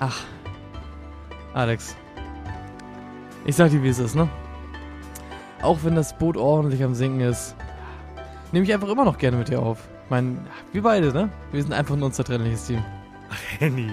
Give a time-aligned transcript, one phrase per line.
[0.00, 0.18] Ach,
[1.52, 1.94] Alex.
[3.44, 4.28] Ich sag dir, wie es ist, ne?
[5.62, 7.54] Auch wenn das Boot ordentlich am Sinken ist,
[8.50, 9.88] nehme ich einfach immer noch gerne mit dir auf.
[10.04, 10.38] Ich meine,
[10.72, 11.28] wir beide, ne?
[11.52, 12.82] Wir sind einfach ein unzertrennliches Team.
[13.58, 13.88] Henny,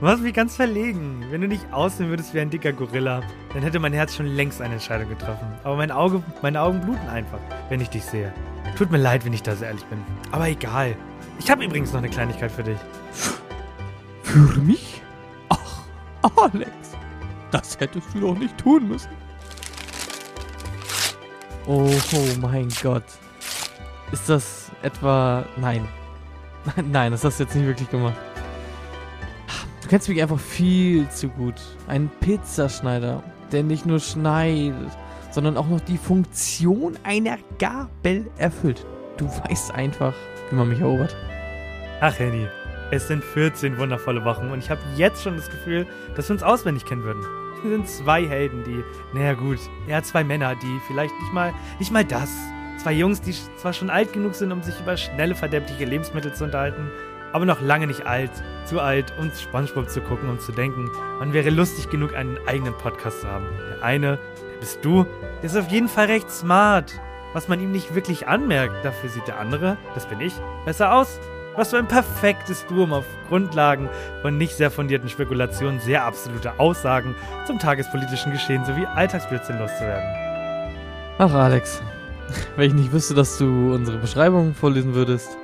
[0.00, 1.24] du machst mich ganz verlegen.
[1.30, 3.22] Wenn du nicht aussehen würdest wie ein dicker Gorilla,
[3.54, 5.46] dann hätte mein Herz schon längst eine Entscheidung getroffen.
[5.62, 7.38] Aber mein Auge, meine Augen bluten einfach,
[7.68, 8.32] wenn ich dich sehe.
[8.76, 9.98] Tut mir leid, wenn ich da so ehrlich bin.
[10.32, 10.96] Aber egal.
[11.38, 12.78] Ich habe übrigens noch eine Kleinigkeit für dich.
[14.24, 15.01] Für mich?
[16.36, 16.70] Alex.
[17.50, 19.10] Das hättest du doch nicht tun müssen.
[21.66, 23.04] Oh, oh mein Gott.
[24.10, 25.44] Ist das etwa.
[25.56, 25.86] Nein.
[26.64, 28.16] Nein, nein, das hast du jetzt nicht wirklich gemacht.
[29.82, 31.60] Du kennst mich einfach viel zu gut.
[31.88, 34.90] Ein Pizzaschneider, der nicht nur schneidet,
[35.30, 38.86] sondern auch noch die Funktion einer Gabel erfüllt.
[39.16, 40.14] Du weißt einfach,
[40.50, 41.14] wie man mich erobert.
[42.00, 42.46] Ach, Henny,
[42.92, 46.42] es sind 14 wundervolle Wochen und ich habe jetzt schon das Gefühl, dass wir uns
[46.42, 47.22] auswendig kennen würden.
[47.62, 51.90] Wir sind zwei Helden, die, naja gut, ja, zwei Männer, die vielleicht nicht mal, nicht
[51.90, 52.30] mal das.
[52.76, 56.44] Zwei Jungs, die zwar schon alt genug sind, um sich über schnelle, verderbliche Lebensmittel zu
[56.44, 56.90] unterhalten,
[57.32, 58.30] aber noch lange nicht alt,
[58.66, 62.74] zu alt, um Spongebob zu gucken und zu denken, man wäre lustig genug, einen eigenen
[62.74, 63.46] Podcast zu haben.
[63.70, 64.18] Der eine,
[64.50, 65.06] der bist du,
[65.38, 67.00] der ist auf jeden Fall recht smart,
[67.32, 68.84] was man ihm nicht wirklich anmerkt.
[68.84, 70.34] Dafür sieht der andere, das bin ich,
[70.66, 71.18] besser aus.
[71.56, 73.88] Was für ein perfektes Du, um auf Grundlagen
[74.22, 77.14] von nicht sehr fundierten Spekulationen sehr absolute Aussagen
[77.46, 80.08] zum tagespolitischen Geschehen sowie Alltagsblödsinn loszuwerden.
[81.18, 81.82] Ach, Alex.
[82.56, 85.36] Wenn ich nicht wüsste, dass du unsere Beschreibung vorlesen würdest,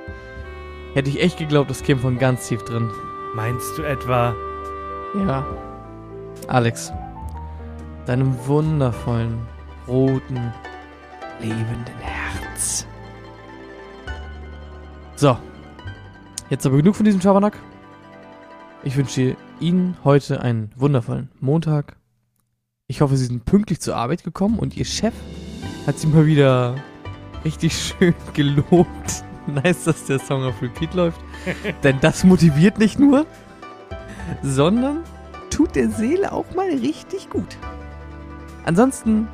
[0.95, 2.89] hätte ich echt geglaubt, das käme von ganz tief drin.
[3.35, 4.33] Meinst du etwa,
[5.15, 5.45] Ja.
[6.47, 6.91] Alex.
[8.07, 9.45] Deinem wundervollen,
[9.87, 10.51] roten,
[11.39, 12.87] lebenden Herz.
[15.15, 15.37] So.
[16.49, 17.59] Jetzt aber genug von diesem Schabernack.
[18.83, 21.95] Ich wünsche Ihnen heute einen wundervollen Montag.
[22.87, 25.13] Ich hoffe, Sie sind pünktlich zur Arbeit gekommen und Ihr Chef
[25.85, 26.75] hat Sie mal wieder
[27.45, 29.23] richtig schön gelobt.
[29.45, 31.21] Nice, dass der Song auf Repeat läuft.
[31.83, 33.27] Denn das motiviert nicht nur,
[34.41, 35.03] sondern
[35.51, 37.57] tut der Seele auch mal richtig gut.
[38.65, 39.27] Ansonsten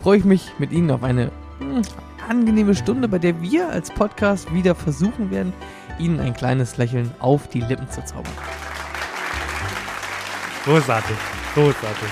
[0.00, 1.82] freue ich mich mit Ihnen auf eine hm,
[2.26, 5.52] angenehme Stunde, bei der wir als Podcast wieder versuchen werden,
[5.98, 8.32] Ihnen ein kleines Lächeln auf die Lippen zu zaubern.
[10.64, 11.16] großartig,
[11.54, 12.08] großartig.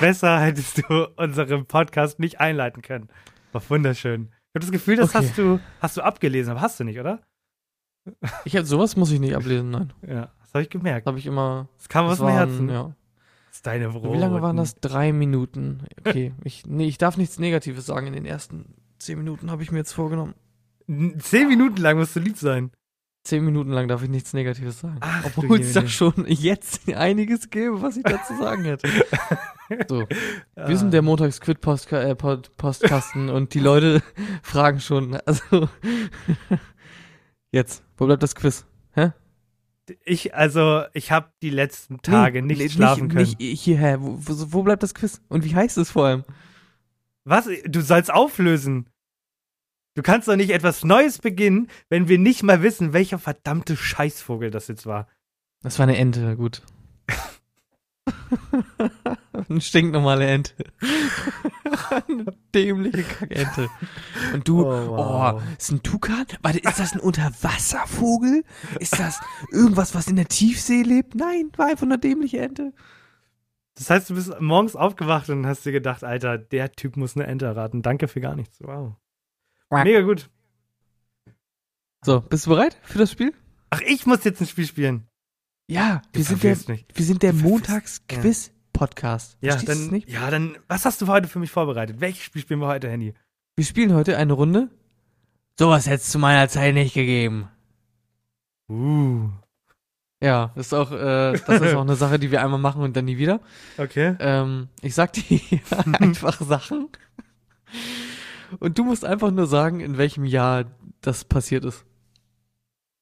[0.00, 3.08] Besser hättest du unseren Podcast nicht einleiten können.
[3.52, 4.30] War wunderschön.
[4.32, 5.26] Ich habe das Gefühl, das Okay.
[5.26, 7.20] hast du, hast du abgelesen, aber hast du nicht, oder?
[8.44, 9.92] Ich hab, sowas muss ich nicht ablesen, nein.
[10.06, 11.06] Ja, das habe ich gemerkt.
[11.06, 11.68] Das habe ich immer.
[11.76, 12.68] Das kam aus dem Herzen.
[12.68, 12.94] ja.
[13.48, 14.76] Das ist deine Wie lange waren das?
[14.76, 15.82] Drei Minuten.
[16.06, 18.06] Okay, ich, nee, ich darf nichts Negatives sagen.
[18.06, 20.34] In den ersten zehn Minuten habe ich mir jetzt vorgenommen.
[21.18, 22.70] Zehn Minuten lang musst du lieb sein.
[23.22, 24.96] Zehn Minuten lang darf ich nichts Negatives sagen.
[25.00, 28.88] Ach, Obwohl es da schon jetzt einiges gäbe, was ich dazu sagen hätte.
[29.88, 30.06] So,
[30.56, 30.68] Ah.
[30.68, 34.02] wir sind der Montags-Quid-Postkasten äh, Pod Postkasten und die Leute
[34.42, 35.68] fragen schon, also
[37.52, 38.66] jetzt, wo bleibt das Quiz?
[40.04, 43.24] Ich, also, ich habe die letzten Tage Nee, nicht schlafen können.
[43.38, 45.20] Nicht hierher, wo, wo, wo bleibt das Quiz?
[45.28, 46.22] Und wie heißt es vor allem?
[47.24, 47.48] Was?
[47.66, 48.88] Du sollst auflösen.
[49.94, 54.50] Du kannst doch nicht etwas Neues beginnen, wenn wir nicht mal wissen, welcher verdammte Scheißvogel
[54.50, 55.08] das jetzt war.
[55.62, 56.62] Das war eine Ente, gut.
[59.48, 60.54] eine stinknormale Ente.
[62.06, 63.68] eine dämliche Kackente.
[64.32, 66.26] Und du, oh, ist ein Tukan?
[66.42, 68.44] Warte, ist das ein Unterwasservogel?
[68.78, 71.14] Ist das irgendwas, was in der Tiefsee lebt?
[71.14, 72.72] Nein, war einfach eine dämliche Ente.
[73.74, 77.26] Das heißt, du bist morgens aufgewacht und hast dir gedacht, Alter, der Typ muss eine
[77.26, 77.82] Ente erraten.
[77.82, 78.58] Danke für gar nichts.
[78.60, 78.94] Wow.
[79.70, 80.28] Mega gut.
[82.04, 83.32] So, bist du bereit für das Spiel?
[83.70, 85.06] Ach, ich muss jetzt ein Spiel spielen.
[85.68, 89.36] Ja, wir sind der, wir sind der Montags-Quiz-Podcast.
[89.40, 90.08] Ja, Verstehst dann, nicht?
[90.08, 92.00] ja, dann, was hast du für heute für mich vorbereitet?
[92.00, 93.14] Welches Spiel spielen wir heute, Handy?
[93.54, 94.68] Wir spielen heute eine Runde.
[95.56, 97.48] Sowas hättest du zu meiner Zeit nicht gegeben.
[98.68, 99.28] Uh.
[100.22, 102.96] Ja, das ist auch, äh, das ist auch eine Sache, die wir einmal machen und
[102.96, 103.40] dann nie wieder.
[103.78, 104.16] Okay.
[104.18, 105.40] Ähm, ich sag dir
[105.92, 106.88] einfach Sachen.
[108.58, 110.64] Und du musst einfach nur sagen, in welchem Jahr
[111.00, 111.84] das passiert ist.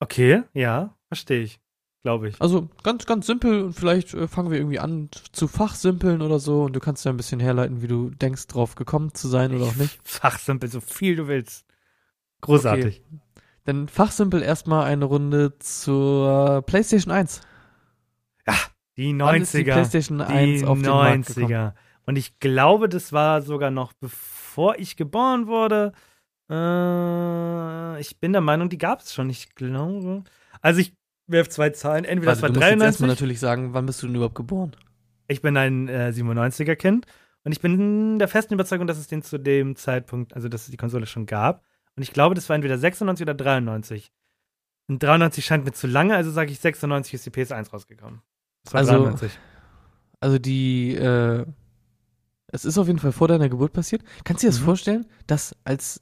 [0.01, 1.61] Okay, ja, verstehe ich.
[2.03, 2.41] glaube ich.
[2.41, 6.65] Also ganz, ganz simpel und vielleicht äh, fangen wir irgendwie an zu fachsimpeln oder so
[6.65, 9.65] und du kannst ja ein bisschen herleiten, wie du denkst, drauf gekommen zu sein oder
[9.65, 9.99] auch nicht.
[10.05, 11.67] Fachsimpel, so viel du willst.
[12.41, 13.03] Großartig.
[13.05, 13.21] Okay.
[13.65, 17.41] Dann fachsimpel erstmal eine Runde zur PlayStation 1.
[18.97, 19.65] Die Wann ist die 90er.
[19.65, 21.53] PlayStation 1 Die auf den Markt gekommen?
[21.53, 21.73] 90er.
[22.07, 24.38] Und ich glaube, das war sogar noch bevor
[24.79, 25.93] ich geboren wurde.
[26.51, 29.31] Äh, ich bin der Meinung, die gab es schon.
[29.31, 30.25] Ich glaube.
[30.61, 30.95] Also ich
[31.27, 32.05] werfe zwei Zahlen.
[32.05, 33.09] Entweder Warte, das war du musst jetzt erstmal 93.
[33.09, 34.73] natürlich sagen, wann bist du denn überhaupt geboren?
[35.29, 37.07] Ich bin ein äh, 97er Kind.
[37.45, 40.71] Und ich bin der festen Überzeugung, dass es den zu dem Zeitpunkt, also dass es
[40.71, 41.63] die Konsole schon gab.
[41.97, 44.11] Und ich glaube, das war entweder 96 oder 93.
[44.89, 48.23] Und 93 scheint mir zu lange, also sage ich 96 ist die PS1 rausgekommen.
[48.65, 49.39] Das war Also, 93.
[50.21, 51.45] Also die, äh,
[52.51, 54.03] es ist auf jeden Fall vor deiner Geburt passiert.
[54.25, 54.65] Kannst du dir das Mhm.
[54.65, 56.01] vorstellen, dass als,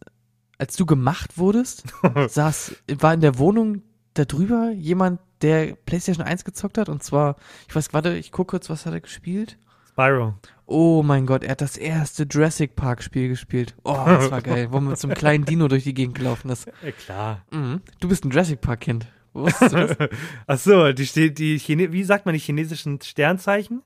[0.58, 1.84] als du gemacht wurdest,
[2.28, 3.82] saß, war in der Wohnung
[4.14, 6.88] da drüber jemand, der PlayStation 1 gezockt hat?
[6.88, 7.36] Und zwar,
[7.68, 9.58] ich weiß, warte, ich gucke kurz, was hat er gespielt?
[9.88, 10.34] Spyro.
[10.66, 13.74] Oh mein Gott, er hat das erste Jurassic Park Spiel gespielt.
[13.84, 16.50] Oh, das war geil, wo man mit so einem kleinen Dino durch die Gegend gelaufen
[16.50, 16.66] ist.
[16.82, 17.42] Ja, klar.
[17.50, 17.80] Mhm.
[18.00, 19.06] Du bist ein Jurassic Park Kind.
[19.32, 19.96] Wusstest du das?
[20.46, 23.82] Ach so, die, ste- die Chine wie sagt man die chinesischen Sternzeichen?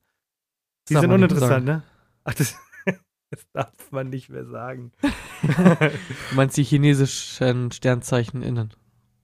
[0.88, 1.82] Die Darf sind uninteressant, ne?
[2.30, 2.54] Ach, das,
[3.30, 4.92] das darf man nicht mehr sagen.
[5.42, 8.72] Du meinst die chinesischen Sternzeichen innen.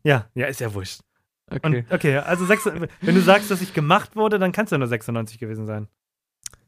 [0.03, 1.01] ja, ja, ist ja wurscht.
[1.49, 1.85] Okay.
[1.89, 4.79] Und, okay, also sechs, wenn du sagst, dass ich gemacht wurde, dann kann es ja
[4.79, 5.87] nur 96 gewesen sein.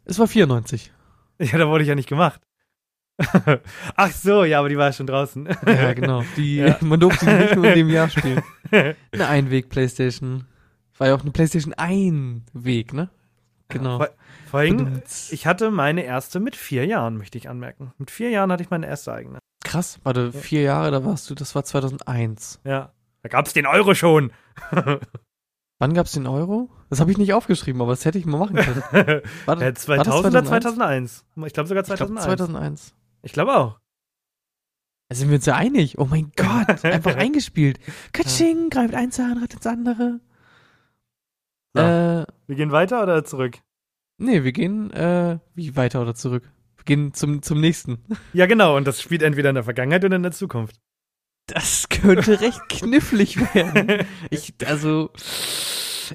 [0.05, 0.93] es war 94.
[1.41, 2.41] Ja, da wurde ich ja nicht gemacht.
[3.97, 5.49] Ach so, ja, aber die war ja schon draußen.
[5.67, 6.23] Ja, genau.
[6.37, 6.79] Die, Ja.
[6.81, 8.43] Man durfte die nicht nur in dem Jahr spielen.
[8.71, 10.47] Eine Einweg-Playstation.
[10.99, 13.11] War ja auch eine Playstation Einweg, ne?
[13.69, 13.99] Genau.
[13.99, 14.09] Vor,
[14.51, 15.31] vorhin, Badumts.
[15.33, 17.93] ich hatte meine erste mit vier Jahren, möchte ich anmerken.
[17.99, 19.39] Mit vier Jahren hatte ich meine erste eigene.
[19.65, 22.61] Krass, warte, vier Jahre, da warst du, das war 2001.
[22.65, 22.93] Ja.
[23.23, 24.33] Da gab's den Euro schon.
[25.81, 26.71] Wann gab's den Euro?
[26.91, 28.83] Das habe ich nicht aufgeschrieben, aber das hätte ich mal machen können.
[29.47, 31.25] War das, Äh, 2000 oder 2001?
[31.47, 32.25] Ich glaube sogar Ich glaube 2001.
[32.25, 32.95] 2001.
[33.23, 33.79] Ich glaube auch.
[35.09, 35.99] Da sind wir uns ja einig.
[35.99, 37.79] Oh mein Gott, einfach eingespielt.
[38.13, 40.21] Katsching, greift eins an, rettet das andere.
[41.75, 41.83] So.
[41.83, 43.59] Äh, Wir gehen weiter oder zurück?
[44.21, 46.43] nee, wir gehen, äh, wie weiter oder zurück?
[46.77, 48.05] Wir gehen zum, zum nächsten.
[48.33, 48.77] Ja, genau.
[48.77, 50.77] Und das spielt entweder in der Vergangenheit oder in der Zukunft.
[51.47, 54.07] Das könnte recht knifflig werden.
[54.31, 55.11] Ich, also,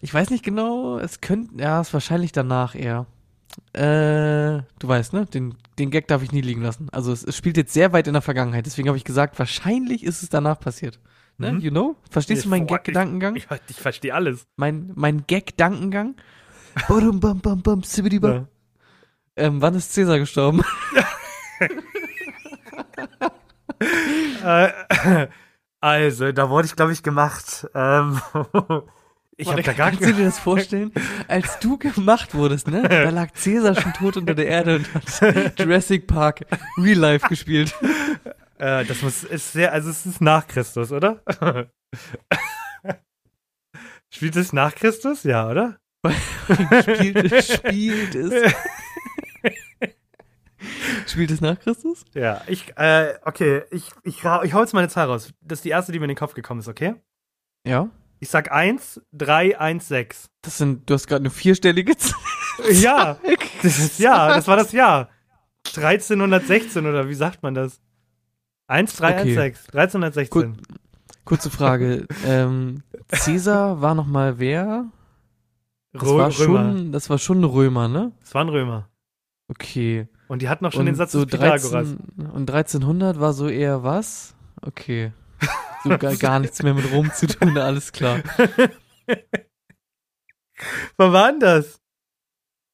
[0.01, 3.05] ich weiß nicht genau, es könnte, ja, es ist wahrscheinlich danach eher.
[3.73, 5.25] Äh, du weißt, ne?
[5.27, 6.89] Den, den Gag darf ich nie liegen lassen.
[6.91, 10.03] Also, es, es spielt jetzt sehr weit in der Vergangenheit, deswegen habe ich gesagt, wahrscheinlich
[10.03, 10.99] ist es danach passiert.
[11.37, 11.53] Ne?
[11.53, 11.59] Mhm.
[11.59, 11.95] You know?
[12.09, 13.35] Verstehst du meinen Gag-Gedankengang?
[13.35, 14.45] Ich, ich verstehe alles.
[14.55, 16.15] Mein, mein Gag-Dankengang?
[16.87, 17.81] Badum, bam, bam, bam.
[17.83, 18.45] Ja.
[19.35, 20.63] Ähm, wann ist Cäsar gestorben?
[24.43, 25.27] Äh,
[25.79, 27.67] also, da wurde ich, glaube ich, gemacht.
[27.75, 28.21] Ähm,
[29.37, 30.91] ich habe da gar Kannst du dir das vorstellen?
[31.27, 32.83] Als du gemacht wurdest, ne?
[32.83, 36.45] Da lag Cäsar schon tot unter der Erde und hat Jurassic Park
[36.77, 37.73] Real Life gespielt.
[38.63, 41.21] Äh, Das muss, ist sehr, also es ist nach Christus, oder?
[44.09, 45.23] Spielt es nach Christus?
[45.23, 45.77] Ja, oder?
[46.81, 48.53] Spielt es, spielt es.
[51.07, 52.05] Spielt es nach Christus?
[52.13, 54.23] Ja, ich, äh, okay, ich, ich, ich
[54.53, 55.33] hau jetzt meine Zahl raus.
[55.41, 56.95] Das ist die erste, die mir in den Kopf gekommen ist, okay?
[57.67, 57.89] Ja.
[58.19, 60.29] Ich sag 1, 3, 1, 6.
[60.41, 62.19] Das sind, du hast gerade eine vierstellige Zahl.
[62.71, 63.17] Ja,
[63.61, 65.09] das ist, ja, das war das Jahr.
[65.67, 67.81] 1316 oder wie sagt man das?
[68.73, 69.35] 1, 3, 1, Okay.
[69.35, 69.67] 6.
[69.69, 70.57] 1316.
[71.25, 72.07] Kurze Frage.
[72.25, 74.85] Ähm, Cäsar war noch mal wer?
[75.91, 76.31] Das war Römer.
[76.31, 78.11] schon, das war schon ein Römer, ne?
[78.21, 78.89] Das waren Römer.
[79.47, 80.07] Okay.
[80.27, 81.95] Und die hatten auch schon und den Satz so des Pythagoras.
[81.95, 81.99] 13,
[82.31, 84.35] und 1300 war so eher was?
[84.61, 85.11] Okay.
[85.83, 88.21] So gar, gar nichts mehr mit Rom zu tun, alles klar.
[90.97, 91.79] Wann war denn das?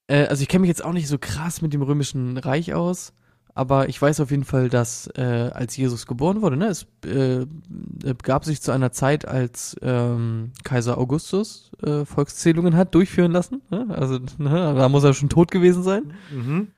[0.07, 3.13] Äh, also ich kenne mich jetzt auch nicht so krass mit dem römischen Reich aus,
[3.59, 7.45] aber ich weiß auf jeden Fall, dass äh, als Jesus geboren wurde, ne, es äh,
[7.67, 13.61] begab sich zu einer Zeit, als ähm, Kaiser Augustus äh, Volkszählungen hat durchführen lassen.
[13.69, 13.87] Ne?
[13.89, 16.13] Also ne, da muss er schon tot gewesen sein.
[16.31, 16.71] Mhm.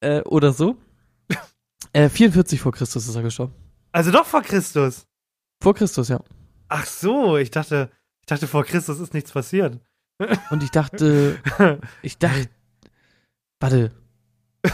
[0.00, 0.76] Äh, oder so.
[1.94, 3.54] äh, 44 vor Christus ist er gestorben.
[3.90, 5.06] Also doch vor Christus.
[5.62, 6.20] Vor Christus, ja.
[6.68, 9.80] Ach so, ich dachte, ich dachte vor Christus ist nichts passiert.
[10.50, 11.38] Und ich dachte,
[12.02, 12.50] ich dachte,
[13.58, 13.90] warte,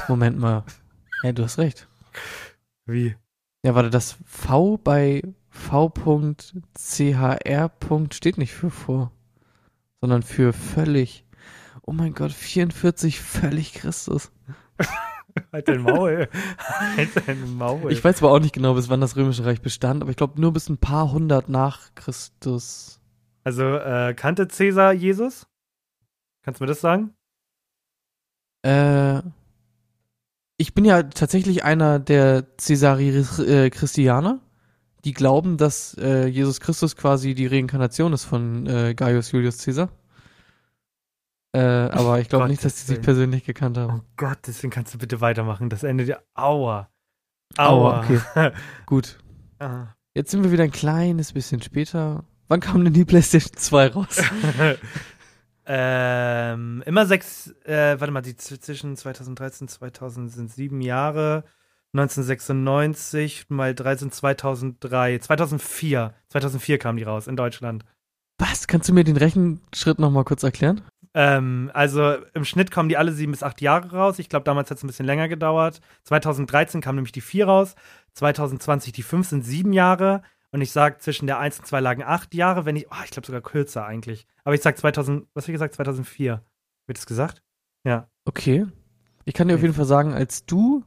[0.09, 0.65] Moment mal.
[1.23, 1.89] Ja, du hast recht.
[2.87, 3.15] Wie?
[3.63, 6.35] Ja, warte, das V bei V.chr.
[8.13, 9.13] steht nicht für vor,
[10.01, 11.27] sondern für völlig.
[11.83, 14.33] Oh mein Gott, 44 völlig Christus.
[15.53, 16.29] Halt dein Maul.
[16.97, 17.93] halt dein Maul.
[17.93, 20.41] Ich weiß zwar auch nicht genau, bis wann das Römische Reich bestand, aber ich glaube
[20.41, 23.01] nur bis ein paar hundert nach Christus.
[23.45, 25.47] Also äh, kannte Cäsar Jesus?
[26.43, 27.15] Kannst du mir das sagen?
[28.63, 29.23] Äh,
[30.61, 34.41] ich bin ja tatsächlich einer der Caesari äh, Christianer,
[35.07, 39.89] die glauben, dass äh, Jesus Christus quasi die Reinkarnation ist von äh, Gaius Julius Caesar.
[41.53, 44.01] Äh, aber ich glaube nicht, dass die sich persönlich gekannt haben.
[44.01, 45.71] Oh Gott, deswegen kannst du bitte weitermachen.
[45.71, 46.19] Das endet ja.
[46.35, 46.91] Aua.
[47.57, 48.05] Aua, Aua.
[48.05, 48.53] okay.
[48.87, 49.19] Gut.
[49.61, 49.87] Ah.
[50.15, 52.25] Jetzt sind wir wieder ein kleines bisschen später.
[52.49, 54.19] Wann kam denn die PlayStation 2 raus?
[55.73, 61.45] ähm, immer sechs, äh, warte mal, die zwischen 2013 und 2000 sind sieben Jahre.
[61.93, 65.19] 1996 mal drei sind 2003.
[65.19, 66.13] 2004.
[66.29, 67.85] 2004 kam die raus in Deutschland.
[68.39, 68.67] Was?
[68.67, 70.81] Kannst du mir den Rechenschritt nochmal kurz erklären?
[71.15, 74.19] Ähm, also im Schnitt kommen die alle sieben bis acht Jahre raus.
[74.19, 75.81] Ich glaube, damals hat es ein bisschen länger gedauert.
[76.03, 77.77] 2013 kam nämlich die vier raus.
[78.15, 80.23] 2020 die fünf sind sieben Jahre.
[80.53, 83.11] Und ich sag, zwischen der 1 und 2 lagen acht Jahre, wenn ich, oh, ich
[83.11, 84.27] glaube sogar kürzer eigentlich.
[84.45, 85.75] Aber ich sag 2000, was habe ich gesagt?
[85.75, 86.43] 2004.
[86.87, 87.43] Wird es gesagt?
[87.85, 88.09] Ja.
[88.25, 88.67] Okay.
[89.25, 89.67] Ich kann dir auf Nee.
[89.67, 90.85] jeden Fall sagen, als du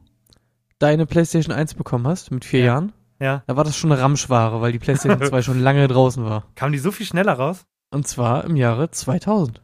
[0.78, 2.66] deine PlayStation 1 bekommen hast, mit vier Ja.
[2.66, 3.42] Jahren, Ja.
[3.46, 6.44] da war das schon eine Ramschware, weil die PlayStation 2 schon lange draußen war.
[6.56, 7.64] Kam die so viel schneller raus?
[7.90, 9.62] Und zwar im Jahre 2000.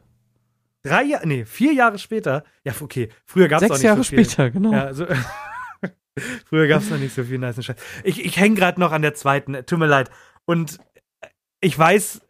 [0.83, 2.43] Drei Jahre, nee, vier Jahre später.
[2.63, 3.09] Ja, okay.
[3.25, 4.25] Früher gab es auch Sechs nicht Jahre so viel.
[4.25, 4.71] später, genau.
[4.73, 5.05] Ja, also,
[6.45, 7.75] früher gab es noch nicht so viel nice Scheiß.
[8.03, 9.53] Ich, ich hänge gerade noch an der zweiten.
[9.65, 10.09] Tut mir leid.
[10.45, 10.79] Und
[11.61, 12.21] ich weiß,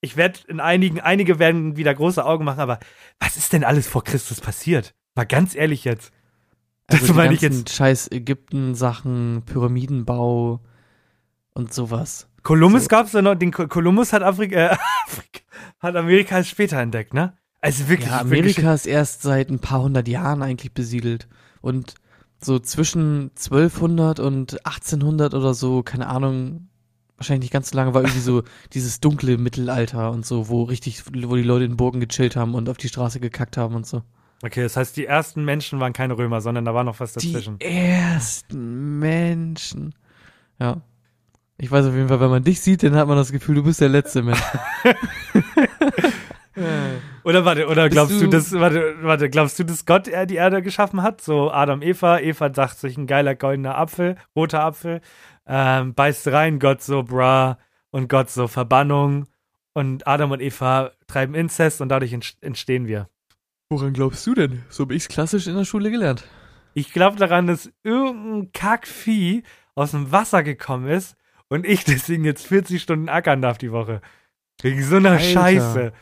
[0.00, 2.78] ich werde in einigen, einige werden wieder große Augen machen, aber
[3.20, 4.94] was ist denn alles vor Christus passiert?
[5.14, 6.10] Mal ganz ehrlich jetzt.
[6.88, 7.70] Das also die meine ich jetzt.
[7.70, 10.60] scheiß Ägypten-Sachen, Pyramidenbau
[11.54, 12.28] und sowas.
[12.42, 12.88] Kolumbus So.
[12.88, 14.76] gab's ja noch, den Ko- Kolumbus hat Afrika, äh,
[15.06, 15.40] Afrika,
[15.78, 17.36] hat Amerika erst später entdeckt, ne?
[17.60, 18.08] Also wirklich.
[18.10, 21.28] Ja, Amerika ist erst seit ein paar hundert Jahren eigentlich besiedelt.
[21.60, 21.94] Und
[22.44, 26.68] so zwischen 1200 und 1800 oder so, keine Ahnung,
[27.16, 31.04] wahrscheinlich nicht ganz so lange, war irgendwie so dieses dunkle Mittelalter und so, wo richtig,
[31.06, 34.02] wo die Leute in Burgen gechillt haben und auf die Straße gekackt haben und so.
[34.42, 37.58] Okay, das heißt, die ersten Menschen waren keine Römer, sondern da war noch was dazwischen.
[37.60, 39.94] Die ersten Menschen.
[40.58, 40.80] Ja.
[41.58, 43.62] Ich weiß auf jeden Fall, wenn man dich sieht, dann hat man das Gefühl, du
[43.62, 44.42] bist der letzte Mensch.
[47.24, 50.62] Oder warte, oder glaubst du, du- dass, warte, warte, glaubst du, dass Gott die Erde
[50.62, 51.20] geschaffen hat?
[51.20, 55.00] So Adam, Eva, Eva sagt sich ein geiler goldener Apfel, roter Apfel,
[55.46, 57.58] ähm, beißt rein, Gott so, bra,
[57.90, 59.26] und Gott so, Verbannung.
[59.74, 63.08] Und Adam und Eva treiben Inzest und dadurch entst- entstehen wir.
[63.70, 64.62] Woran glaubst du denn?
[64.68, 66.24] So habe ich es klassisch in der Schule gelernt.
[66.74, 69.42] Ich glaube daran, dass irgendein Kackvieh
[69.74, 71.16] aus dem Wasser gekommen ist
[71.48, 74.00] und ich deswegen jetzt 40 Stunden ackern darf die Woche.
[74.60, 75.22] Wegen so einer Alter.
[75.24, 75.92] Scheiße.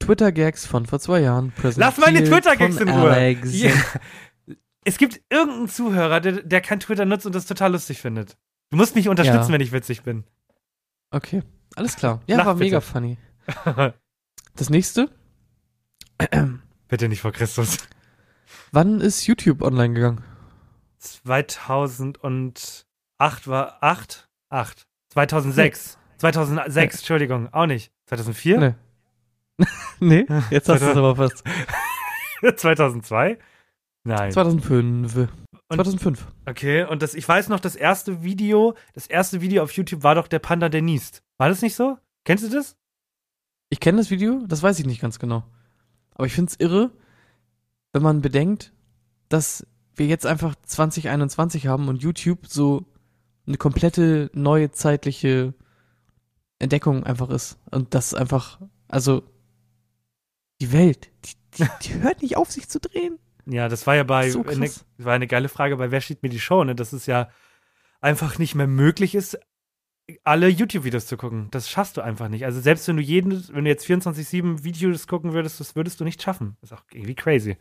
[0.00, 1.52] Twitter-Gags von vor zwei Jahren.
[1.76, 3.10] Lass meine Twitter-Gags in Ruhe.
[3.12, 3.52] Alex.
[3.60, 3.70] Ja.
[4.84, 8.36] Es gibt irgendeinen Zuhörer, der, der kein Twitter nutzt und das total lustig findet.
[8.70, 9.52] Du musst mich unterstützen, Ja.
[9.52, 10.24] wenn ich witzig bin.
[11.10, 11.42] Okay,
[11.76, 12.22] alles klar.
[12.26, 12.64] Ja, Lach war bitte.
[12.64, 13.18] mega funny.
[14.56, 15.10] Das nächste.
[16.88, 17.78] Bitte nicht vor Christus.
[18.72, 20.24] Wann ist YouTube online gegangen?
[20.98, 22.86] 2008
[23.46, 24.28] war 8?
[24.50, 24.86] 8.
[25.10, 25.98] 2006.
[26.18, 26.82] 2006, Nee.
[26.98, 27.92] Entschuldigung, auch nicht.
[28.06, 28.58] 2004?
[28.58, 28.74] Nee.
[30.00, 31.44] nee, jetzt hast du es aber fast.
[32.56, 33.38] 2002?
[34.04, 34.32] Nein.
[34.32, 35.16] 2005.
[35.16, 35.28] Und-
[35.72, 36.26] 2005.
[36.48, 40.14] Okay, und das, ich weiß noch, das erste Video, das erste Video auf YouTube war
[40.16, 41.22] doch der Panda, der niest.
[41.38, 41.96] War das nicht so?
[42.24, 42.76] Kennst du das?
[43.68, 45.44] Ich kenne das Video, das weiß ich nicht ganz genau.
[46.14, 46.90] Aber ich finde es irre,
[47.92, 48.72] wenn man bedenkt,
[49.28, 49.64] dass
[49.94, 52.84] wir jetzt einfach 2021 haben und YouTube so
[53.46, 55.54] eine komplette neue zeitliche
[56.58, 57.58] Entdeckung einfach ist.
[57.70, 59.22] Und das einfach, also
[60.60, 63.18] die Welt, die, die, die hört nicht auf, sich zu drehen.
[63.46, 66.28] Ja, das war ja bei, So eine, war eine geile Frage bei Wer steht mir
[66.28, 66.74] die Show, ne?
[66.74, 67.30] Dass es ja
[68.00, 69.38] einfach nicht mehr möglich ist,
[70.24, 71.48] alle YouTube-Videos zu gucken.
[71.50, 72.44] Das schaffst du einfach nicht.
[72.44, 76.04] Also selbst wenn du jeden, wenn du jetzt 24-7 Videos gucken würdest, das würdest du
[76.04, 76.56] nicht schaffen.
[76.60, 77.56] Das ist auch irgendwie crazy.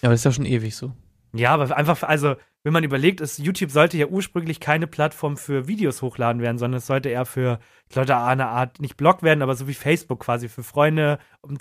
[0.00, 0.92] Ja, aber das ist ja schon ewig so.
[1.34, 5.66] Ja, aber einfach, also, wenn man überlegt, ist, YouTube sollte ja ursprünglich keine Plattform für
[5.66, 7.58] Videos hochladen werden, sondern es sollte eher für
[7.94, 11.58] Leute eine Art, nicht Blog werden, aber so wie Facebook quasi, für Freunde, um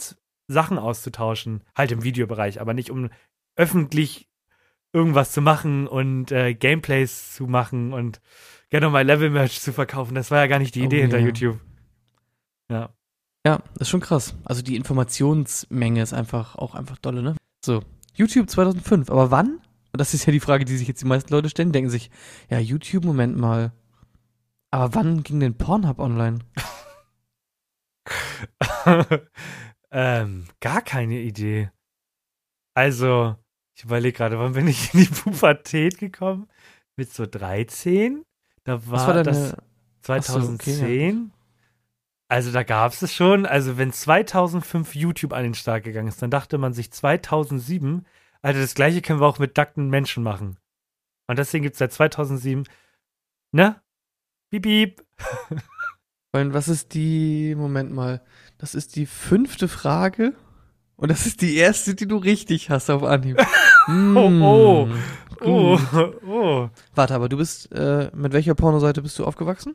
[0.48, 1.64] Sachen auszutauschen.
[1.76, 3.10] Halt im Videobereich, aber nicht um
[3.56, 4.30] öffentlich
[4.94, 8.22] irgendwas zu machen und äh, Gameplays zu machen und
[8.70, 10.16] gerne mal Level-Merch zu verkaufen.
[10.16, 11.26] Das war ja gar nicht die Oh, Idee hinter ja.
[11.26, 11.60] YouTube.
[12.70, 12.90] Ja.
[13.46, 14.36] Ja, das ist schon krass.
[14.44, 17.36] Also die Informationsmenge ist einfach auch einfach dolle, ne?
[17.66, 17.84] So,
[18.14, 19.10] YouTube 2005.
[19.10, 19.56] Aber wann?
[19.94, 22.12] Und das ist ja die Frage, die sich jetzt die meisten Leute stellen, denken sich,
[22.50, 23.72] ja, YouTube, Moment mal.
[24.70, 26.40] Aber wann ging denn Pornhub online?
[29.92, 31.70] ähm, gar keine Idee.
[32.74, 33.36] Also,
[33.76, 36.48] ich überlege gerade, wann bin ich in die Pubertät gekommen?
[36.96, 38.24] Mit so 13?
[38.64, 39.64] Da war, war das deine,
[40.02, 41.32] 2010.
[42.28, 43.46] Also da gab es es schon.
[43.46, 48.06] Also wenn 2005 YouTube an den Start gegangen ist, dann dachte man sich 2007,
[48.42, 50.58] also das gleiche können wir auch mit nackten Menschen machen.
[51.28, 52.64] Und deswegen gibt es seit 2007,
[53.52, 53.82] ne?
[54.50, 55.06] Piep, piep.
[56.34, 58.22] Und was ist die, Moment mal,
[58.62, 60.34] das ist die fünfte Frage
[60.96, 63.38] und das ist die erste, die du richtig hast auf Anhieb.
[63.88, 64.88] mm, oh.
[65.44, 66.24] Oh, gut.
[66.28, 66.70] oh.
[66.94, 69.74] Warte, aber du bist, äh, mit welcher Pornoseite bist du aufgewachsen?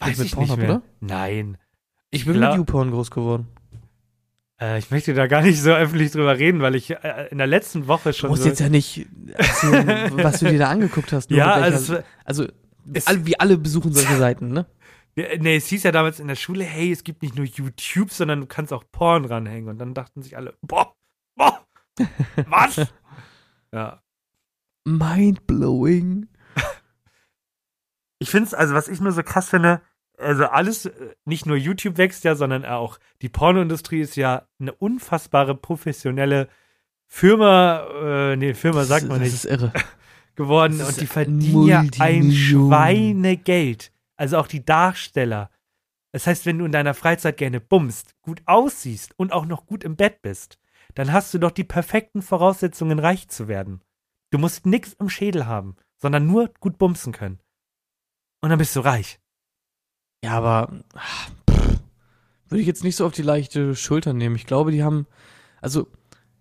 [0.00, 0.76] Weiß mit ich Pornhub, nicht mehr.
[0.76, 0.82] oder?
[1.00, 1.56] Nein.
[2.10, 3.46] Ich bin glaub- mit YouPorn groß geworden.
[4.60, 7.46] Äh, ich möchte da gar nicht so öffentlich drüber reden, weil ich äh, in der
[7.46, 11.12] letzten Woche Du schon musst so jetzt ja nicht erzählen, was du dir da angeguckt
[11.12, 11.30] hast.
[11.30, 12.46] ja, welcher- also, also
[13.06, 14.66] alle, wir alle besuchen solche Seiten, ne?
[15.16, 18.40] Nee, es hieß ja damals in der Schule, hey, es gibt nicht nur YouTube, sondern
[18.40, 19.68] du kannst auch Porn ranhängen.
[19.68, 20.94] Und dann dachten sich alle, boah,
[21.36, 21.66] boah,
[22.46, 22.76] was?
[23.72, 24.02] ja.
[24.84, 26.28] Mind-blowing.
[28.18, 29.80] Ich finde es, also was ich nur so krass finde,
[30.18, 34.72] also alles, äh, nicht nur YouTube wächst ja, sondern auch die Pornoindustrie ist ja eine
[34.72, 36.48] unfassbare professionelle
[37.06, 39.72] Firma, äh, nee, Firma sagt man das nicht, ist irre.
[40.36, 42.30] geworden das und die verdienen ja ein.
[42.30, 43.90] Schweinegeld.
[44.20, 45.50] Also auch die Darsteller.
[46.12, 49.82] Das heißt, wenn du in deiner Freizeit gerne bummst, gut aussiehst und auch noch gut
[49.82, 50.58] im Bett bist,
[50.94, 53.80] dann hast du doch die perfekten Voraussetzungen, reich zu werden.
[54.30, 57.40] Du musst nichts im Schädel haben, sondern nur gut bumsen können.
[58.42, 59.20] Und dann bist du reich.
[60.22, 61.30] Ja, aber pff,
[62.48, 64.36] würde ich jetzt nicht so auf die leichte Schulter nehmen.
[64.36, 65.06] Ich glaube, die haben,
[65.62, 65.90] also,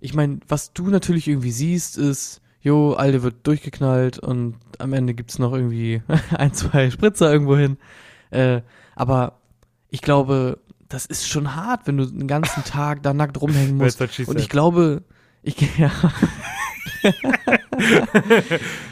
[0.02, 5.14] ich meine, was du natürlich irgendwie siehst, ist, jo, Alde wird durchgeknallt und am Ende
[5.14, 6.02] gibt's noch irgendwie
[6.38, 7.78] ein, zwei Spritzer irgendwo hin.
[8.32, 8.62] Äh,
[8.96, 9.40] aber
[9.90, 14.02] ich glaube, das ist schon hart, wenn du den ganzen Tag da nackt rumhängen musst.
[14.02, 15.04] Und ich glaube,
[15.44, 15.92] ich ja.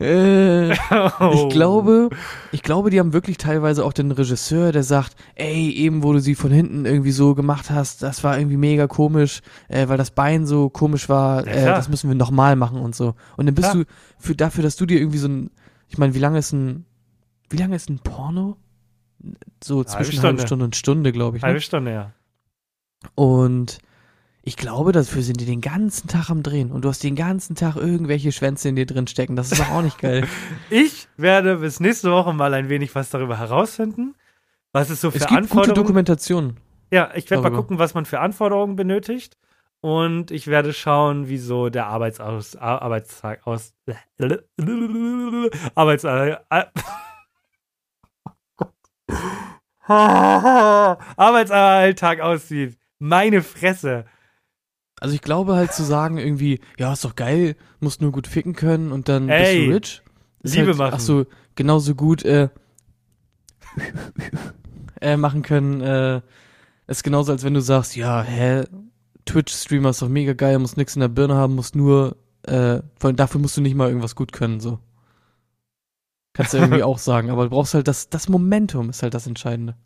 [0.00, 0.70] äh,
[1.20, 1.32] Oh.
[1.34, 2.10] ich glaube,
[2.52, 6.20] ich glaube, die haben wirklich teilweise auch den Regisseur, der sagt, ey, eben wo du
[6.20, 10.10] sie von hinten irgendwie so gemacht hast, das war irgendwie mega komisch, äh, weil das
[10.10, 13.14] Bein so komisch war, Ja, äh, das müssen wir nochmal machen und so.
[13.36, 13.84] Und dann bist Klar.
[13.84, 15.50] du für dafür, dass du dir irgendwie so ein,
[15.88, 16.84] ich meine, wie lange ist ein,
[17.50, 18.56] wie lange ist ein Porno?
[19.62, 20.46] So zwischen halbe Stunde.
[20.46, 21.42] Stunde und Stunde, glaube ich.
[21.42, 21.48] Ne?
[21.48, 22.12] Halbe Stunde, ja.
[23.14, 23.78] Und
[24.48, 27.54] ich glaube, dafür sind die den ganzen Tag am Drehen und du hast den ganzen
[27.54, 29.36] Tag irgendwelche Schwänze in dir drin stecken.
[29.36, 30.26] Das ist doch auch nicht geil.
[30.70, 34.14] Ich werde bis nächste Woche mal ein wenig was darüber herausfinden,
[34.72, 36.56] was es so für es gibt gute Anforderungen Dokumentationen.
[36.90, 39.36] Ja, ich werde mal gucken, was man für Anforderungen benötigt.
[39.80, 43.74] Und ich werde schauen, wie so der Arbeitsaus, Ar- Arbeitstag aus.
[45.74, 46.44] Arbeitstag.
[51.16, 52.78] Arbeitsalltag aussieht.
[52.98, 54.06] Meine Fresse.
[55.00, 58.54] Also ich glaube halt zu sagen irgendwie, ja, ist doch geil, musst nur gut ficken
[58.54, 60.02] können und dann bist Ey, du rich.
[60.42, 60.94] Ist Liebe halt, machen.
[60.94, 62.48] Ach so, genauso gut äh,
[65.00, 65.80] äh, machen können.
[65.80, 66.20] Äh,
[66.86, 68.64] ist genauso, als wenn du sagst, ja, hä,
[69.26, 73.40] Twitch-Streamer ist doch mega geil, musst nix in der Birne haben, musst nur, äh, dafür
[73.40, 74.78] musst du nicht mal irgendwas gut können, so.
[76.32, 79.26] Kannst du irgendwie auch sagen, aber du brauchst halt das, das Momentum ist halt das
[79.26, 79.76] Entscheidende.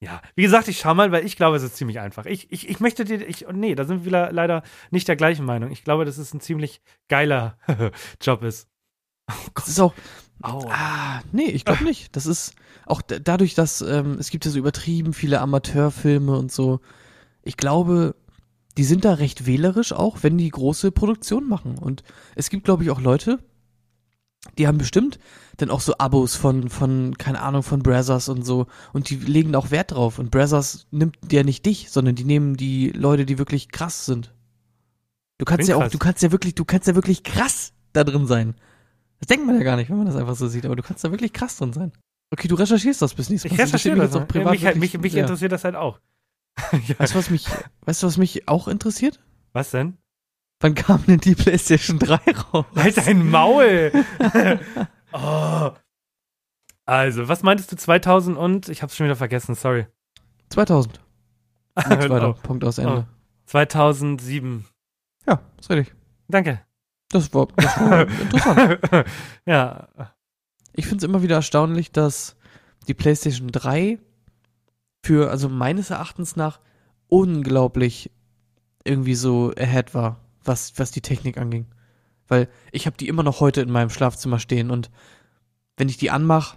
[0.00, 2.26] Ja, wie gesagt, ich schau mal, weil ich glaube, es ist ziemlich einfach.
[2.26, 5.46] Ich, ich, ich möchte dir, ich, nee, da sind wir le- leider nicht der gleichen
[5.46, 5.70] Meinung.
[5.70, 7.56] Ich glaube, dass es ein ziemlich geiler
[8.22, 8.68] Job ist.
[9.54, 9.94] Das ist auch,
[10.42, 10.70] Aua.
[10.70, 12.14] Ah, nee, ich glaube nicht.
[12.14, 12.54] Das ist
[12.84, 16.80] auch da- dadurch, dass ähm, es gibt ja so übertrieben viele Amateurfilme und so.
[17.42, 18.14] Ich glaube,
[18.76, 21.78] die sind da recht wählerisch auch, wenn die große Produktionen machen.
[21.78, 22.02] Und
[22.34, 23.38] es gibt, glaube ich, auch Leute,
[24.58, 25.18] die haben bestimmt
[25.56, 28.66] dann auch so Abos von, von, keine Ahnung, von Brazzers und so.
[28.92, 30.18] Und die legen auch Wert drauf.
[30.18, 34.34] Und Brazzers nimmt ja nicht dich, sondern die nehmen die Leute, die wirklich krass sind.
[35.38, 35.92] Du kannst ja auch, krass.
[35.92, 38.54] du kannst ja wirklich, du kannst ja wirklich krass da drin sein.
[39.18, 41.04] Das denkt man ja gar nicht, wenn man das einfach so sieht, aber du kannst
[41.04, 41.92] da wirklich krass drin sein.
[42.30, 43.64] Okay, du recherchierst das bis nächstes Ich Mal.
[43.64, 44.14] interessiert recherchiere mich das.
[44.14, 44.24] ne?
[44.24, 45.22] auch privat mich, wirklich mich, mich sehr.
[45.22, 46.00] interessiert das halt auch.
[46.72, 46.98] ja.
[46.98, 47.46] Weißt du, was mich,
[47.86, 49.20] weißt du, was mich auch interessiert?
[49.52, 49.96] Was denn?
[50.60, 52.64] Wann kam denn die PlayStation 3 raus?
[52.74, 53.92] Halt dein Maul!
[55.12, 55.70] oh.
[56.86, 58.68] Also, was meintest du 2000 und?
[58.68, 59.86] Ich hab's schon wieder vergessen, sorry.
[60.50, 61.00] 2000.
[61.76, 62.30] Nichts weiter.
[62.30, 63.06] Oh, Punkt aus Ende.
[63.46, 64.64] 2007.
[65.26, 65.94] Ja, ist richtig.
[66.28, 66.60] Danke.
[67.10, 68.78] Das war, das war interessant.
[69.46, 69.88] ja.
[70.72, 72.36] Ich finde es immer wieder erstaunlich, dass
[72.88, 73.98] die PlayStation 3
[75.02, 76.60] für, also meines Erachtens nach,
[77.08, 78.10] unglaublich
[78.84, 81.66] irgendwie so ahead war, was, was die Technik anging.
[82.28, 84.90] Weil ich habe die immer noch heute in meinem Schlafzimmer stehen und
[85.76, 86.56] wenn ich die anmache,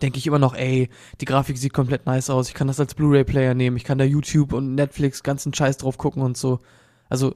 [0.00, 0.88] denke ich immer noch, ey,
[1.20, 4.04] die Grafik sieht komplett nice aus, ich kann das als Blu-ray-Player nehmen, ich kann da
[4.04, 6.60] YouTube und Netflix ganzen Scheiß drauf gucken und so.
[7.08, 7.34] Also,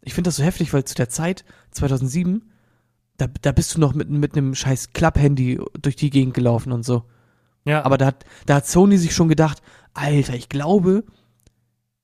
[0.00, 2.50] ich finde das so heftig, weil zu der Zeit, 2007,
[3.18, 6.84] da, da bist du noch mit, mit einem scheiß Klapp-Handy durch die Gegend gelaufen und
[6.84, 7.04] so.
[7.64, 9.62] Ja, Aber da hat, da hat Sony sich schon gedacht,
[9.94, 11.04] Alter, ich glaube,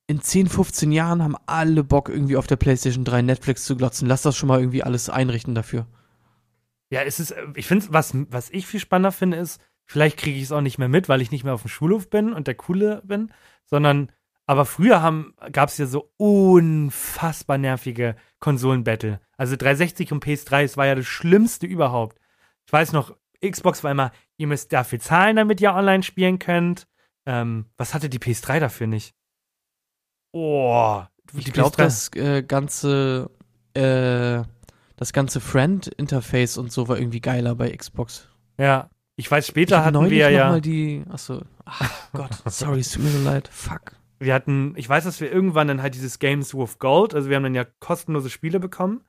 [0.09, 4.09] in 10, 15 Jahren haben alle Bock, irgendwie auf der PlayStation 3 Netflix zu glotzen.
[4.09, 5.87] Lass das schon mal irgendwie alles einrichten dafür.
[6.91, 10.39] Ja, es ist, äh, ich finde, was, was ich viel spannender finde, ist, vielleicht kriege
[10.39, 12.47] ich es auch nicht mehr mit, weil ich nicht mehr auf dem Schulhof bin und
[12.47, 13.31] der Coole bin,
[13.67, 14.11] sondern,
[14.47, 19.21] aber früher gab es ja so unfassbar nervige Konsolenbattle.
[19.37, 22.19] Also 360 und PS3, es war ja das Schlimmste überhaupt.
[22.67, 23.15] Ich weiß noch,
[23.47, 26.89] Xbox war immer, ihr müsst dafür zahlen, damit ihr online spielen könnt.
[27.27, 29.15] Ähm, was hatte die PS3 dafür nicht?
[30.33, 31.03] Oh,
[31.35, 33.31] Ich glaube, PS3 das äh, ganze,
[33.75, 34.43] äh,
[34.97, 38.29] das ganze Friend-Interface und so war irgendwie geiler bei Xbox.
[38.59, 40.49] Ja, ich weiß, Ich später hab hatten wir noch ja.
[40.51, 43.93] mal die, achso, ach Gott, sorry, es tut mir so leid, fuck.
[44.21, 47.37] wir hatten, ich weiß, dass wir irgendwann dann halt dieses Games with Gold, also wir
[47.37, 49.05] haben dann ja kostenlose Spiele bekommen.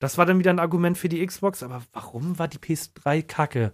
[0.00, 3.72] Das war dann wieder ein Argument für die Xbox, aber warum war die PS3 kacke?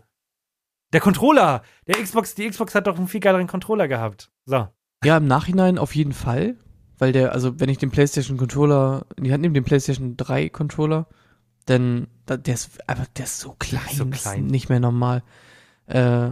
[0.95, 1.63] Der Controller!
[1.87, 4.31] Der Xbox, die Xbox hat doch einen viel geileren Controller gehabt.
[4.47, 4.69] So.
[5.05, 6.57] Ja, im Nachhinein auf jeden Fall,
[6.99, 10.49] weil der, also wenn ich den PlayStation Controller in die Hand nehme, den PlayStation 3
[10.49, 11.07] Controller,
[11.67, 14.47] dann, da, der ist einfach, der ist so klein, so klein.
[14.47, 15.23] ist nicht mehr normal.
[15.87, 16.31] Äh,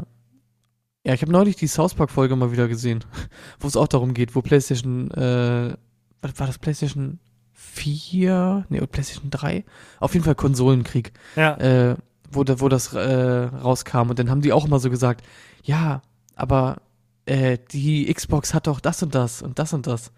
[1.05, 3.05] ja, ich habe neulich die South Park Folge mal wieder gesehen,
[3.61, 5.77] wo es auch darum geht, wo PlayStation, äh,
[6.20, 7.18] was war das PlayStation
[7.53, 8.66] 4?
[8.68, 9.64] Nee, oder PlayStation 3?
[10.01, 11.57] Auf jeden Fall Konsolenkrieg Ja.
[11.57, 11.96] äh,
[12.31, 14.11] wo, da, wo das äh, rauskam.
[14.11, 15.25] Und dann haben die auch immer so gesagt,
[15.62, 16.03] ja,
[16.35, 16.79] aber
[17.27, 20.12] äh, die Xbox hat doch das und das und das und das.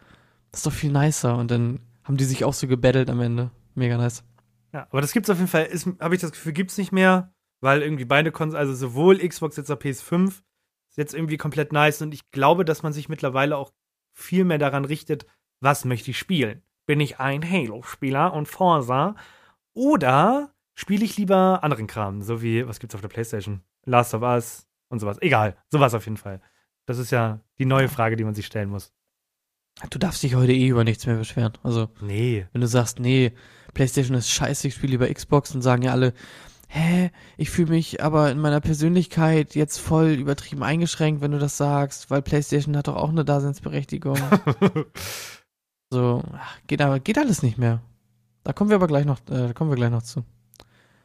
[0.54, 1.36] Das ist doch viel nicer.
[1.36, 3.50] Und dann haben die sich auch so gebettelt am Ende.
[3.74, 4.22] Mega nice.
[4.72, 7.82] Ja, aber das gibt's auf jeden Fall, habe ich das Gefühl, gibt's nicht mehr, weil
[7.82, 12.14] irgendwie beide Konsolen, also sowohl Xbox jetzt auf PS5 ist jetzt irgendwie komplett nice und
[12.14, 13.72] ich glaube, dass man sich mittlerweile auch
[14.12, 15.26] viel mehr daran richtet,
[15.58, 16.62] was möchte ich spielen?
[16.86, 19.16] Bin ich ein Halo-Spieler und Forza
[19.72, 23.62] oder spiele ich lieber anderen Kram, so wie, was gibt's auf der Playstation?
[23.86, 25.18] Last of Us und sowas.
[25.20, 26.40] Egal, sowas auf jeden Fall.
[26.86, 28.92] Das ist ja die neue Frage, die man sich stellen muss.
[29.90, 31.52] Du darfst dich heute eh über nichts mehr beschweren.
[31.62, 32.46] Also, Nee.
[32.52, 33.32] wenn du sagst, nee,
[33.74, 36.14] PlayStation ist scheiße, ich spiele lieber Xbox, dann sagen ja alle,
[36.68, 41.56] hä, ich fühle mich aber in meiner Persönlichkeit jetzt voll übertrieben eingeschränkt, wenn du das
[41.56, 44.16] sagst, weil PlayStation hat doch auch eine Daseinsberechtigung.
[45.90, 46.22] so,
[46.66, 47.82] geht aber, geht alles nicht mehr.
[48.44, 50.24] Da kommen wir aber gleich noch, äh, da kommen wir gleich noch zu.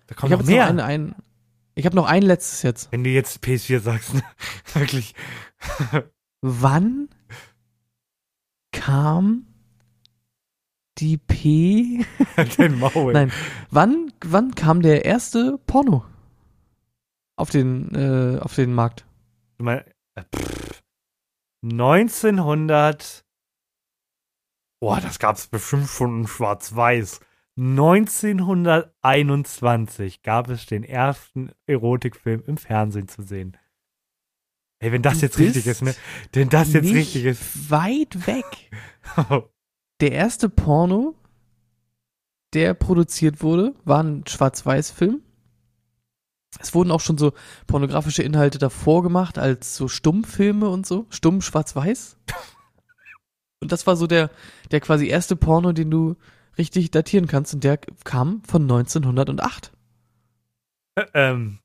[0.07, 0.71] Da habe noch mehr.
[0.73, 1.15] noch ein, ein,
[1.75, 2.91] ich habe noch ein letztes jetzt.
[2.91, 4.23] Wenn du jetzt PS4 sagst, ne?
[4.73, 5.13] wirklich.
[6.41, 7.09] Wann
[8.79, 9.45] kam
[10.97, 12.05] die P?
[12.57, 13.13] Den Maul.
[13.13, 13.31] Nein,
[13.69, 16.03] wann, wann kam der erste Porno
[17.35, 19.05] auf den, äh, auf den Markt?
[19.57, 19.83] Du mein,
[20.15, 20.81] äh, pff,
[21.63, 23.25] 1900.
[24.81, 27.19] Boah, das gab's bestimmt schon in Schwarz-Weiß.
[27.57, 33.57] 1921 gab es den ersten Erotikfilm im Fernsehen zu sehen.
[34.79, 35.93] Ey, wenn das Du jetzt richtig ist, ne?
[36.31, 37.69] Wenn das jetzt richtig ist.
[37.69, 38.45] Weit weg.
[39.99, 41.15] Der erste Porno,
[42.53, 45.21] der produziert wurde, war ein Schwarz-Weiß-Film.
[46.59, 47.33] Es wurden auch schon so
[47.67, 51.05] pornografische Inhalte davor gemacht, als so Stummfilme und so.
[51.09, 52.17] Stumm, schwarz-weiß.
[53.61, 54.31] Und das war so der,
[54.71, 56.15] der quasi erste Porno, den du
[56.57, 57.53] richtig datieren kannst.
[57.53, 59.73] Und der kam von 1908.
[61.13, 61.59] ähm,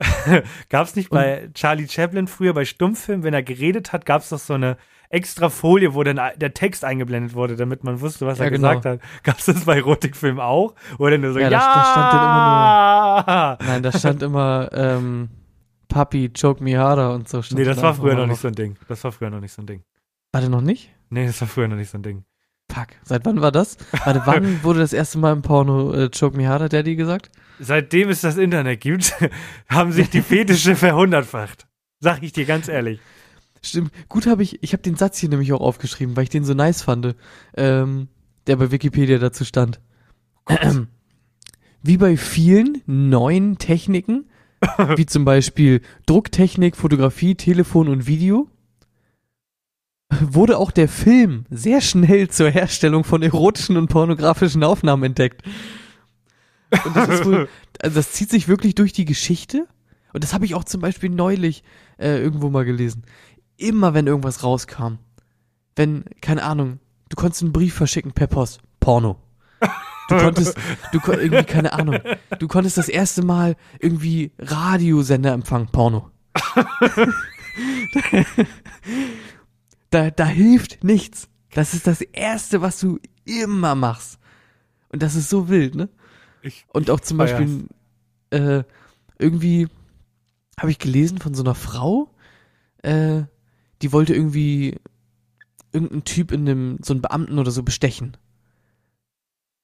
[0.68, 4.54] gab's nicht bei Charlie Chaplin früher bei Stummfilmen, wenn er geredet hat, gab's doch so
[4.54, 4.76] eine
[5.10, 8.68] extra Folie, wo dann der Text eingeblendet wurde, damit man wusste, was Ja, er genau.
[8.76, 9.00] gesagt hat.
[9.24, 10.74] Gab's das bei Erotikfilmen auch?
[10.98, 15.28] Oder nur so, Ja, ja, da- da stand dann immer Nein, da stand immer ähm,
[15.88, 17.42] Papi, choke me harder und so.
[17.42, 18.76] stand Nee, das da war früher noch nicht so ein Ding.
[18.88, 19.82] Das war früher noch nicht so ein Ding.
[20.32, 20.94] Warte, noch nicht?
[21.10, 22.24] Nee, das war früher noch nicht so ein Ding.
[22.72, 22.88] Fuck.
[23.04, 23.76] Seit wann war das?
[24.04, 27.30] Warte, wann wurde das erste Mal im Porno äh, Choke Me Harder Daddy gesagt?
[27.58, 29.14] Seitdem es das Internet gibt,
[29.68, 31.66] haben sich die Fetische verhundertfacht.
[32.00, 33.00] Sag ich dir ganz ehrlich.
[33.62, 33.92] Stimmt.
[34.08, 36.54] Gut habe ich, ich habe den Satz hier nämlich auch aufgeschrieben, weil ich den so
[36.54, 37.14] nice fand,
[37.56, 38.08] ähm,
[38.46, 39.80] der bei Wikipedia dazu stand.
[41.82, 44.28] Wie bei vielen neuen Techniken,
[44.96, 48.48] wie zum Beispiel Drucktechnik, Fotografie, Telefon und Video,
[50.20, 55.42] wurde auch der Film sehr schnell zur Herstellung von erotischen und pornografischen Aufnahmen entdeckt.
[56.84, 57.48] Und das ist wohl,
[57.80, 59.66] also das zieht sich wirklich durch die Geschichte.
[60.12, 61.62] Und das habe ich auch zum Beispiel neulich
[61.98, 63.04] äh, irgendwo mal gelesen.
[63.56, 64.94] Immer wenn irgendwas rauskam,
[65.76, 69.16] wenn, keine Ahnung, du konntest einen Brief verschicken per Post, Porno.
[70.08, 70.56] Du konntest,
[70.90, 71.98] du irgendwie, keine Ahnung,
[72.40, 76.10] du konntest das erste Mal irgendwie Radiosender empfangen, Porno.
[79.90, 81.28] da, da hilft nichts.
[81.52, 84.18] Das ist das Erste, was du immer machst.
[84.88, 85.88] Und das ist so wild, ne?
[86.42, 87.18] Ich, Und auch zum.
[87.18, 87.66] Beispiel,
[88.30, 88.62] äh,
[89.18, 89.68] irgendwie
[90.58, 92.10] habe ich gelesen von so einer Frau,
[92.82, 93.22] äh,
[93.82, 94.78] die wollte irgendwie
[95.72, 98.16] irgendeinen Typ in dem, so einen Beamten oder so bestechen.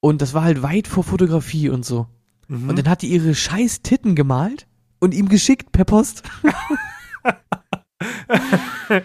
[0.00, 2.06] Und das war halt weit vor Fotografie und so.
[2.48, 2.68] Mhm.
[2.68, 4.66] Und dann hat die ihre scheiß Titten gemalt
[5.00, 6.22] und ihm geschickt per Post.
[8.88, 9.02] Geil.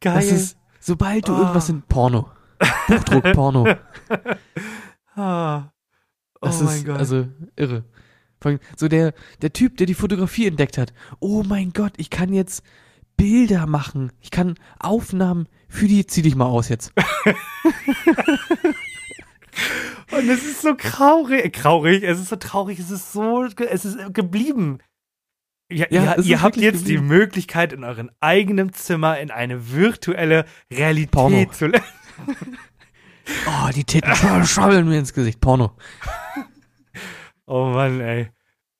[0.00, 1.38] Das ist, sobald du Oh.
[1.38, 2.30] irgendwas in Porno.
[2.88, 3.66] Buchdruck, Porno.
[5.16, 5.64] ah.
[6.40, 6.98] Oh Das mein ist Gott.
[6.98, 7.84] also irre.
[8.76, 10.92] So der, der Typ, der die Fotografie entdeckt hat.
[11.20, 12.64] Oh mein Gott, ich kann jetzt
[13.16, 14.10] Bilder machen.
[14.20, 16.92] Ich kann Aufnahmen für die, zieh dich mal aus jetzt.
[20.10, 24.12] Und es ist so traurig, traurig, es ist so traurig, es ist so, es ist
[24.14, 24.78] geblieben.
[25.72, 27.06] Ja, Ja, ihr, ihr habt jetzt die geblieben.
[27.08, 31.44] Möglichkeit, in eurem eigenen Zimmer in eine virtuelle Realität Porno.
[31.52, 31.70] zu
[33.46, 35.40] Oh, die Titten schaukeln mir ins Gesicht.
[35.40, 35.76] Porno.
[37.46, 38.30] Oh Mann, ey.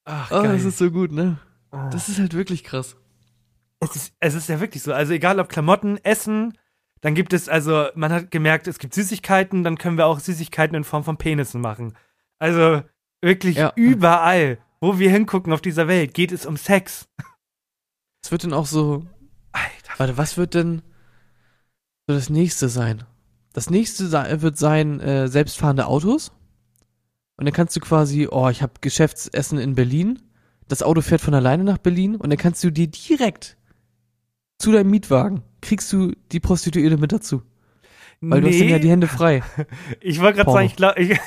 [0.05, 0.52] Ach, Oh, geil.
[0.55, 1.38] das ist so gut, ne?
[1.72, 1.78] Oh.
[1.90, 2.96] Das ist halt wirklich krass.
[3.81, 4.92] es, ist, es ist ja wirklich so.
[4.94, 6.57] Also egal ob Klamotten, Essen,
[7.00, 10.76] dann gibt es, also man hat gemerkt, es gibt Süßigkeiten, dann können wir auch Süßigkeiten
[10.76, 11.94] in Form von Penissen machen.
[12.38, 12.83] Also
[13.20, 13.72] wirklich Ja.
[13.74, 17.09] überall, wo wir hingucken auf dieser Welt, geht es um Sex.
[18.23, 19.07] Es wird dann auch so,
[19.53, 19.92] Alter.
[19.97, 20.83] warte, was wird denn
[22.09, 23.05] so das nächste sein?
[23.53, 24.11] Das nächste
[24.42, 26.33] wird sein, äh, selbstfahrende Autos.
[27.37, 30.21] Und dann kannst du quasi, oh, ich habe Geschäftsessen in Berlin.
[30.66, 33.57] Das Auto fährt von alleine nach Berlin und dann kannst du dir direkt
[34.59, 37.42] zu deinem Mietwagen kriegst du die Prostituierte mit dazu.
[38.21, 39.42] Weil du hast dann ja die Hände frei.
[40.01, 41.18] Ich wollte gerade sagen, ich, glaub, ich,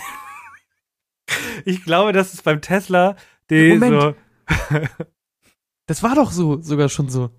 [1.66, 3.16] ich glaube, dass es beim Tesla
[3.50, 4.02] die Moment.
[4.02, 4.16] so.
[5.88, 7.30] Das war doch so, sogar schon so.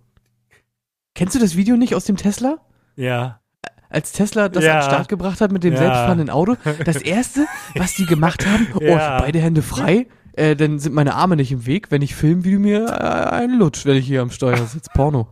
[1.17, 2.59] Kennst du das Video nicht aus dem Tesla?
[2.95, 3.41] Ja.
[3.91, 4.75] Als Tesla das Ja.
[4.75, 5.79] an den Start gebracht hat mit dem Ja.
[5.81, 10.55] selbstfahrenden Auto, das erste, was die gemacht haben, oh, ich hab beide Hände frei, äh,
[10.55, 12.91] dann sind meine Arme nicht im Weg, wenn ich filme, wie du mir äh,
[13.35, 14.91] einen lutsch, wenn ich hier am Steuer sitze.
[14.95, 15.27] Porno.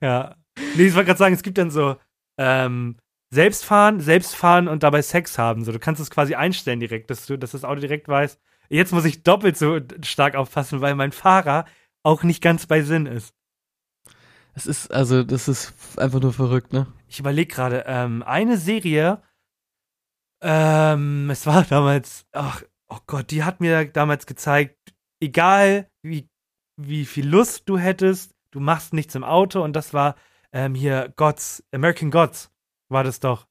[0.00, 0.36] Ja.
[0.76, 1.96] Nee, ich wollte gerade sagen, es gibt dann so
[2.38, 2.96] ähm,
[3.30, 5.64] Selbstfahren, Selbstfahren und dabei Sex haben.
[5.64, 8.38] So, du kannst es quasi einstellen direkt, dass du, dass das Auto direkt weiß.
[8.74, 11.64] Jetzt muss ich doppelt so stark aufpassen, weil mein Fahrer
[12.02, 13.32] auch nicht ganz bei Sinn ist.
[14.54, 16.88] Das ist, also, das ist einfach nur verrückt, ne?
[17.06, 19.22] Ich überlege gerade, ähm, eine Serie,
[20.42, 24.76] ähm, es war damals, ach, oh Gott, die hat mir damals gezeigt,
[25.20, 26.28] egal wie,
[26.76, 30.16] wie viel Lust du hättest, du machst nichts im Auto und das war
[30.52, 32.50] ähm, hier Gods, American Gods
[32.88, 33.46] war das doch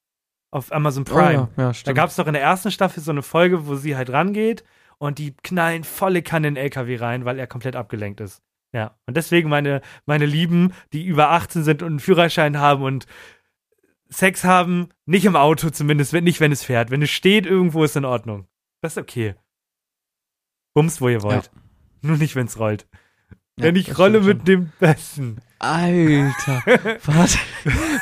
[0.51, 1.49] auf Amazon Prime.
[1.49, 3.75] Oh, ja, ja, Da gab es doch in der ersten Staffel so eine Folge, wo
[3.75, 4.65] sie halt rangeht
[4.97, 8.41] und die knallen volle Kanne in den LKW rein, weil er komplett abgelenkt ist.
[8.73, 13.05] Ja, und deswegen meine, meine Lieben, die über 18 sind und einen Führerschein haben und
[14.09, 16.91] Sex haben, nicht im Auto zumindest, wenn, nicht wenn es fährt.
[16.91, 18.47] Wenn es steht, irgendwo ist in Ordnung.
[18.81, 19.35] Das ist okay.
[20.73, 21.51] Bums, wo ihr wollt.
[22.01, 22.87] Nur nicht, wenn es rollt.
[23.57, 25.37] Ja, Denn ich rolle mit dem Besten.
[25.59, 26.63] Alter,
[27.05, 27.37] warte,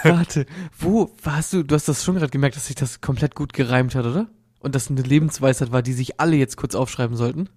[0.03, 0.45] warte,
[0.79, 1.63] wo warst du?
[1.63, 4.29] Du hast das schon gerade gemerkt, dass sich das komplett gut gereimt hat, oder?
[4.61, 7.49] Und das eine Lebensweisheit war, die sich alle jetzt kurz aufschreiben sollten.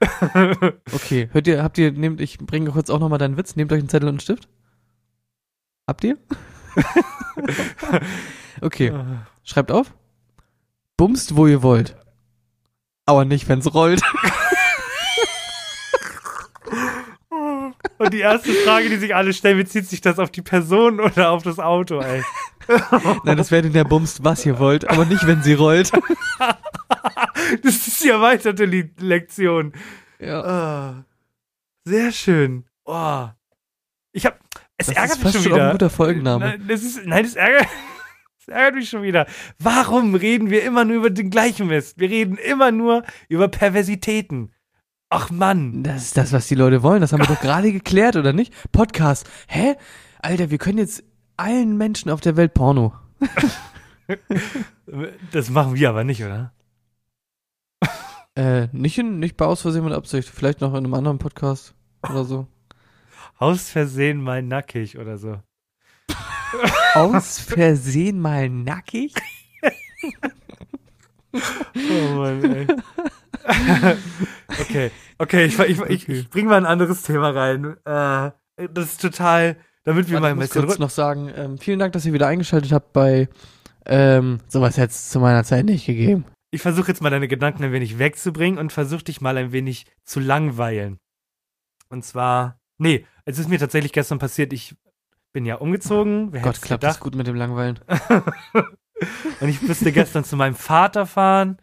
[0.92, 3.78] Okay, hört ihr, habt ihr, nehmt, ich bringe kurz auch nochmal deinen Witz, nehmt euch
[3.78, 4.48] einen Zettel und einen Stift.
[5.86, 6.18] Habt ihr?
[8.60, 8.92] okay,
[9.44, 9.94] schreibt auf.
[10.96, 11.96] Bumst, wo ihr wollt.
[13.06, 14.02] Aber nicht, wenn's rollt.
[17.98, 21.30] Und die erste Frage, die sich alle stellen, bezieht sich das auf die Person oder
[21.30, 22.22] auf das Auto, ey?
[23.24, 25.90] Nein, das denn der Bumst, was ihr wollt, aber nicht, wenn sie rollt.
[27.62, 29.72] Das ist die erweiterte Lektion.
[30.18, 30.40] Ja.
[30.42, 31.04] Ah,
[31.84, 32.64] sehr schön.
[32.84, 33.26] Oh.
[34.12, 34.38] Ich hab.
[34.76, 35.72] Es Das ärgert ist mich schon schon auch ein wieder.
[35.72, 36.44] guter Folgenname.
[36.44, 37.66] Nein, das ist, nein, das ärgert,
[38.38, 39.26] das ärgert mich schon wieder.
[39.58, 41.98] Warum reden wir immer nur über den gleichen Mist?
[41.98, 44.52] Wir reden immer nur über Perversitäten.
[45.10, 45.82] Ach Mann.
[45.82, 47.00] Das ist das, was die Leute wollen.
[47.00, 48.54] Das haben wir doch gerade geklärt, oder nicht?
[48.72, 49.28] Podcast.
[49.48, 49.74] Hä?
[50.20, 51.04] Alter, wir können jetzt
[51.36, 52.94] allen Menschen auf der Welt Porno.
[55.30, 56.52] Das machen wir aber nicht, oder?
[58.34, 60.28] Äh, nicht, in, nicht bei Aus Versehen mit Absicht.
[60.28, 62.46] Vielleicht noch in einem anderen Podcast oder so.
[63.38, 65.40] Aus Versehen mal nackig oder so.
[66.94, 69.14] Aus Versehen mal nackig?
[71.32, 72.66] Oh Mann, ey.
[74.60, 77.76] okay, okay, ich, ich, ich, ich bring mal ein anderes Thema rein.
[77.84, 78.32] Äh,
[78.68, 81.30] das ist total, damit wir Warte, mal ich ein muss bisschen kurz rück- noch sagen,
[81.34, 83.28] ähm, vielen Dank, dass ihr wieder eingeschaltet habt bei
[83.84, 86.24] ähm, sowas hätte es zu meiner Zeit nicht gegeben.
[86.52, 89.86] Ich versuche jetzt mal deine Gedanken ein wenig wegzubringen und versuche dich mal ein wenig
[90.04, 90.98] zu langweilen.
[91.88, 94.76] Und zwar, nee, es ist mir tatsächlich gestern passiert, ich
[95.32, 96.32] bin ja umgezogen.
[96.32, 97.80] Wer Gott, klappt das gut mit dem Langweilen.
[99.40, 101.56] Und ich musste gestern zu meinem Vater fahren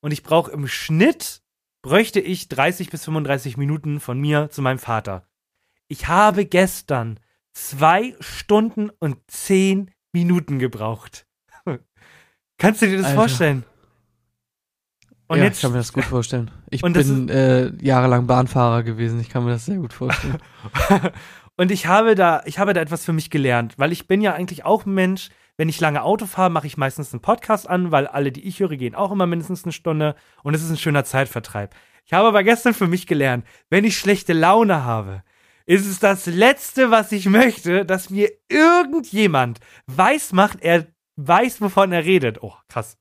[0.00, 1.40] und ich brauche im Schnitt,
[1.82, 5.24] bräuchte ich 30 bis 35 Minuten von mir zu meinem Vater.
[5.86, 7.20] ich habe gestern
[7.68, 11.26] zwei Stunden und zehn Minuten gebraucht.
[12.58, 13.18] Kannst du dir das Alter.
[13.18, 13.64] vorstellen?
[15.28, 16.50] Und ja, jetzt ich kann mir das gut vorstellen.
[16.70, 19.20] Ich bin äh, jahrelang Bahnfahrer gewesen.
[19.20, 20.38] Ich kann mir das sehr gut vorstellen.
[21.56, 24.32] Und ich habe da, ich habe da etwas für mich gelernt, weil ich bin ja
[24.32, 27.92] eigentlich auch ein Mensch, wenn ich lange Auto fahre, mache ich meistens einen Podcast an,
[27.92, 30.78] weil alle, die ich höre, gehen auch immer mindestens eine Stunde und es ist ein
[30.78, 31.74] schöner Zeitvertreib.
[32.06, 35.22] Ich habe aber gestern für mich gelernt, wenn ich schlechte Laune habe,
[35.66, 41.92] ist es das Letzte, was ich möchte, dass mir irgendjemand weiß macht, er weiß, wovon
[41.92, 42.42] er redet.
[42.42, 42.96] Oh, krass.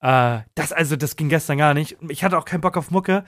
[0.00, 1.96] Äh, das also, das ging gestern gar nicht.
[2.08, 3.24] Ich hatte auch keinen Bock auf Mucke.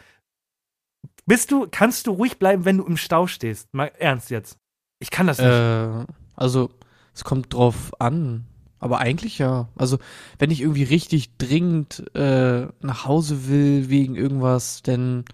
[1.24, 3.72] Bist du, kannst du ruhig bleiben, wenn du im Stau stehst?
[3.72, 4.58] Mal ernst jetzt.
[4.98, 5.46] Ich kann das nicht.
[5.46, 6.70] äh, also,
[7.14, 8.46] es kommt drauf an.
[8.80, 9.68] Aber eigentlich ja.
[9.76, 9.98] Also,
[10.38, 15.24] wenn ich irgendwie richtig dringend äh, nach Hause will wegen irgendwas, dann,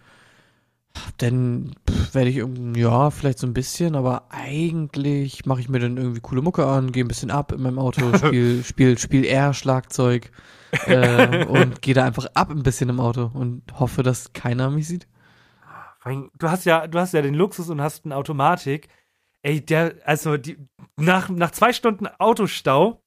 [1.19, 1.75] dann
[2.13, 6.21] werde ich irgendwie, ja, vielleicht so ein bisschen, aber eigentlich mache ich mir dann irgendwie
[6.21, 10.31] coole Mucke an, gehe ein bisschen ab in meinem Auto, spiel, spiel, spiel eher Schlagzeug
[10.87, 14.89] äh, und gehe da einfach ab ein bisschen im Auto und hoffe, dass keiner mich
[14.89, 15.07] sieht.
[16.05, 18.89] Du hast ja, du hast ja den Luxus und hast eine Automatik.
[19.43, 20.57] Ey, der, also die,
[20.97, 23.03] nach, nach zwei Stunden Autostau,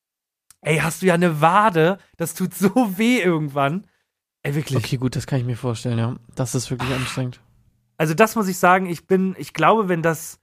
[0.62, 1.98] ey, hast du ja eine Wade.
[2.18, 3.88] Das tut so weh irgendwann.
[4.44, 4.78] Ey, wirklich.
[4.78, 6.16] Okay, gut, das kann ich mir vorstellen, ja.
[6.36, 7.40] Das ist wirklich anstrengend.
[7.98, 10.40] Also das muss ich sagen, ich bin, ich glaube, wenn das,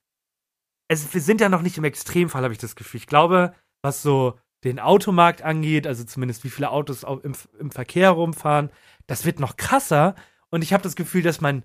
[0.89, 2.99] es, wir sind ja noch nicht im Extremfall, habe ich das Gefühl.
[2.99, 7.71] Ich glaube, was so den Automarkt angeht, also zumindest wie viele Autos au- im, im
[7.71, 8.71] Verkehr rumfahren,
[9.07, 10.15] das wird noch krasser.
[10.51, 11.65] Und ich habe das Gefühl, dass man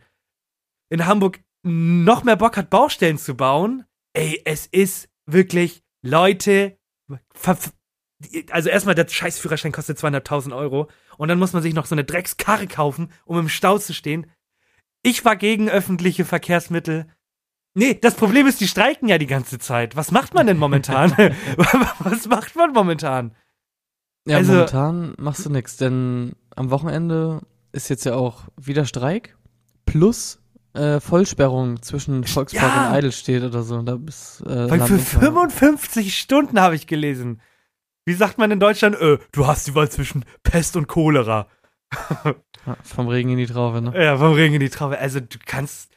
[0.89, 3.85] in Hamburg noch mehr Bock hat, Baustellen zu bauen.
[4.13, 6.77] Ey, es ist wirklich, Leute,
[8.51, 12.05] also erstmal der Scheißführerschein kostet 200.000 Euro und dann muss man sich noch so eine
[12.05, 14.31] Dreckskarre kaufen, um im Stau zu stehen.
[15.05, 17.07] Ich war gegen öffentliche Verkehrsmittel.
[17.75, 19.95] Nee, das Problem ist, die streiken ja die ganze Zeit.
[19.95, 21.11] Was macht man denn momentan?
[21.99, 23.35] Was macht man momentan?
[24.27, 27.41] Ja, Also- momentan machst du nichts, denn am Wochenende
[27.71, 29.35] ist jetzt ja auch wieder Streik
[29.85, 30.41] plus
[30.73, 32.87] äh, Vollsperrung zwischen Volkspark Ja.
[32.87, 33.81] und Eidelstedt oder so.
[33.83, 35.49] Da bist, äh, Weil für unter.
[35.49, 37.41] 55 Stunden habe ich gelesen.
[38.05, 38.95] Wie sagt man in Deutschland?
[38.99, 41.47] Äh, du hast die Wahl zwischen Pest und Cholera.
[42.65, 43.93] Ja, vom Regen in die Traufe, ne?
[44.03, 44.99] Ja, vom Regen in die Traube.
[44.99, 45.91] Also du kannst.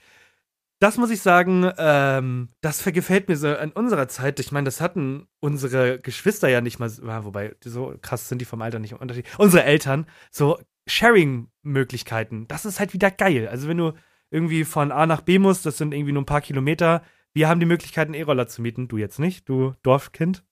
[0.80, 4.38] Das muss ich sagen, ähm, das gefällt mir so an unserer Zeit.
[4.38, 6.88] Ich meine, das hatten unsere Geschwister ja nicht mal,
[7.24, 9.26] wobei, so krass sind die vom Alter nicht im Unterschied.
[9.38, 13.48] Unsere Eltern, so Sharing-Möglichkeiten, das ist halt wieder geil.
[13.48, 13.92] Also wenn du
[14.30, 17.02] irgendwie von A nach B musst, das sind irgendwie nur ein paar Kilometer,
[17.34, 18.88] wir haben die Möglichkeit, einen E-Roller zu mieten.
[18.88, 20.44] Du jetzt nicht, du Dorfkind.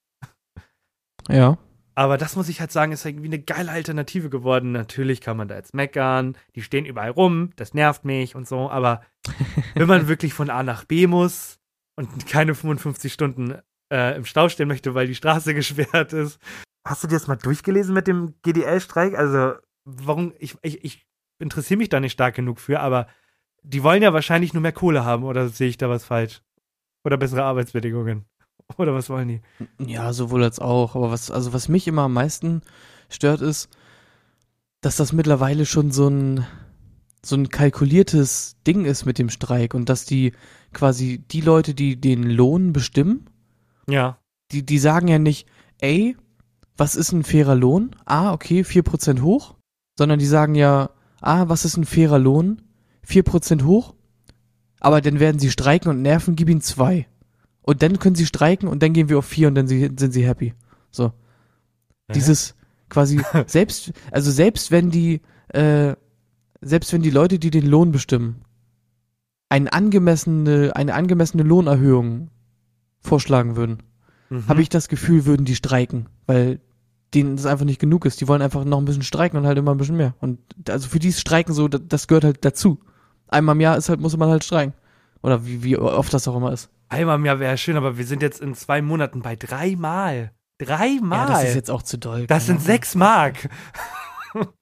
[1.29, 1.57] Ja.
[1.97, 4.71] Aber das muss ich halt sagen, ist irgendwie eine geile Alternative geworden.
[4.71, 8.69] Natürlich kann man da jetzt meckern, die stehen überall rum, das nervt mich und so.
[8.69, 9.01] Aber
[9.73, 11.57] wenn man wirklich von A nach B muss
[11.95, 13.57] und keine 55 Stunden
[13.91, 16.39] äh, im Stau stehen möchte, weil die Straße gesperrt ist.
[16.87, 19.17] Hast du dir das mal durchgelesen mit dem GDL-Streik?
[19.17, 21.07] Also, warum, ich, ich, ich
[21.39, 23.07] interessiere mich da nicht stark genug für, aber
[23.63, 26.43] die wollen ja wahrscheinlich nur mehr Kohle haben, oder sehe ich da was falsch?
[27.03, 28.27] Oder bessere Arbeitsbedingungen?
[28.77, 29.41] Oder was wollen die?
[29.79, 30.95] Ja, sowohl als auch.
[30.95, 32.61] Aber was, also was mich immer am meisten
[33.09, 33.69] stört, ist,
[34.81, 36.45] dass das mittlerweile schon so ein,
[37.25, 40.33] so ein kalkuliertes Ding ist mit dem Streik und dass die
[40.73, 43.29] quasi die Leute, die den Lohn bestimmen,
[43.89, 44.19] Ja.
[44.51, 45.47] die, die sagen ja nicht,
[45.79, 46.15] ey,
[46.75, 47.95] was ist ein fairer Lohn?
[48.05, 49.55] Ah, okay, 4% hoch.
[49.97, 52.61] Sondern die sagen ja, ah, was ist ein fairer Lohn?
[53.07, 53.95] 4% hoch.
[54.79, 57.07] Aber dann werden sie streiken und nerven, gib ihnen zwei.
[57.67, 60.13] Und dann können sie streiken und dann gehen wir auf vier und dann sie, sind
[60.13, 60.53] sie happy.
[60.89, 61.11] So.
[62.15, 62.55] Dieses
[62.89, 65.95] quasi, selbst, also selbst wenn die, äh,
[66.61, 68.41] selbst wenn die Leute, die den Lohn bestimmen,
[69.49, 72.29] eine angemessene, eine angemessene Lohnerhöhung
[73.01, 73.83] vorschlagen würden,
[74.29, 74.47] Mhm.
[74.49, 76.59] habe ich das Gefühl, würden die streiken, weil
[77.13, 78.19] denen das einfach nicht genug ist.
[78.19, 80.15] Die wollen einfach noch ein bisschen streiken und halt immer ein bisschen mehr.
[80.19, 82.79] Und also für die ist Streiken so, da- das gehört halt dazu.
[83.29, 84.73] Einmal im Jahr ist halt, muss man halt streiken.
[85.21, 86.69] Oder wie, wie oft das auch immer ist.
[86.89, 90.31] Einmal im Jahr wäre schön, aber wir sind jetzt in zwei Monaten bei dreimal.
[90.57, 91.27] Dreimal.
[91.27, 92.27] Ja, das ist jetzt auch zu doll.
[92.27, 93.49] Das sind sechs Mark.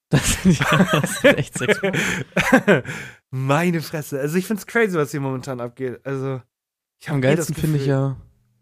[0.10, 1.82] Das sind, ja, das sind echt sechs.
[3.32, 4.20] Meine Fresse.
[4.20, 5.99] Also ich find's crazy, was hier momentan abgeht.
[6.06, 6.41] Also
[7.01, 8.16] ich hab Am eh geilsten finde ich ja.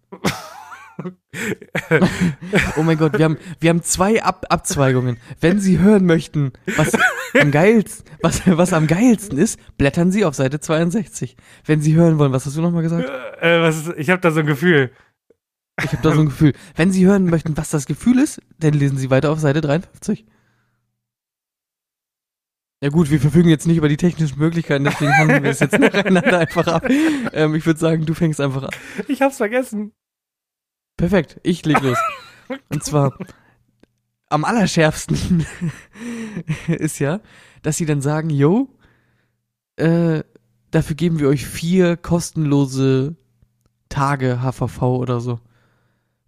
[2.77, 5.17] oh mein Gott, wir haben, wir haben zwei Ab Abzweigungen.
[5.39, 6.93] Wenn Sie hören möchten, was
[7.39, 11.35] am geilsten, was, was am geilsten ist, blättern Sie auf Seite 62.
[11.65, 13.09] Wenn Sie hören wollen, was hast du nochmal gesagt?
[13.41, 14.91] Äh, was ist, ich habe da so ein Gefühl.
[15.81, 16.53] Ich habe da so ein Gefühl.
[16.75, 20.25] Wenn Sie hören möchten, was das Gefühl ist, dann lesen Sie weiter auf Seite 53.
[22.83, 25.71] Ja gut, wir verfügen jetzt nicht über die technischen Möglichkeiten, deswegen handeln wir es jetzt
[25.79, 26.85] nacheinander einfach ab.
[27.31, 28.71] Ähm, ich würde sagen, du fängst einfach an.
[29.07, 29.93] Ich hab's vergessen.
[30.97, 31.97] Perfekt, ich leg los.
[32.69, 33.17] Und zwar
[34.29, 35.45] am allerschärfsten
[36.67, 37.19] ist ja,
[37.61, 38.67] dass sie dann sagen, yo,
[39.75, 40.23] äh,
[40.71, 43.15] dafür geben wir euch vier kostenlose
[43.89, 45.39] Tage HVV oder so.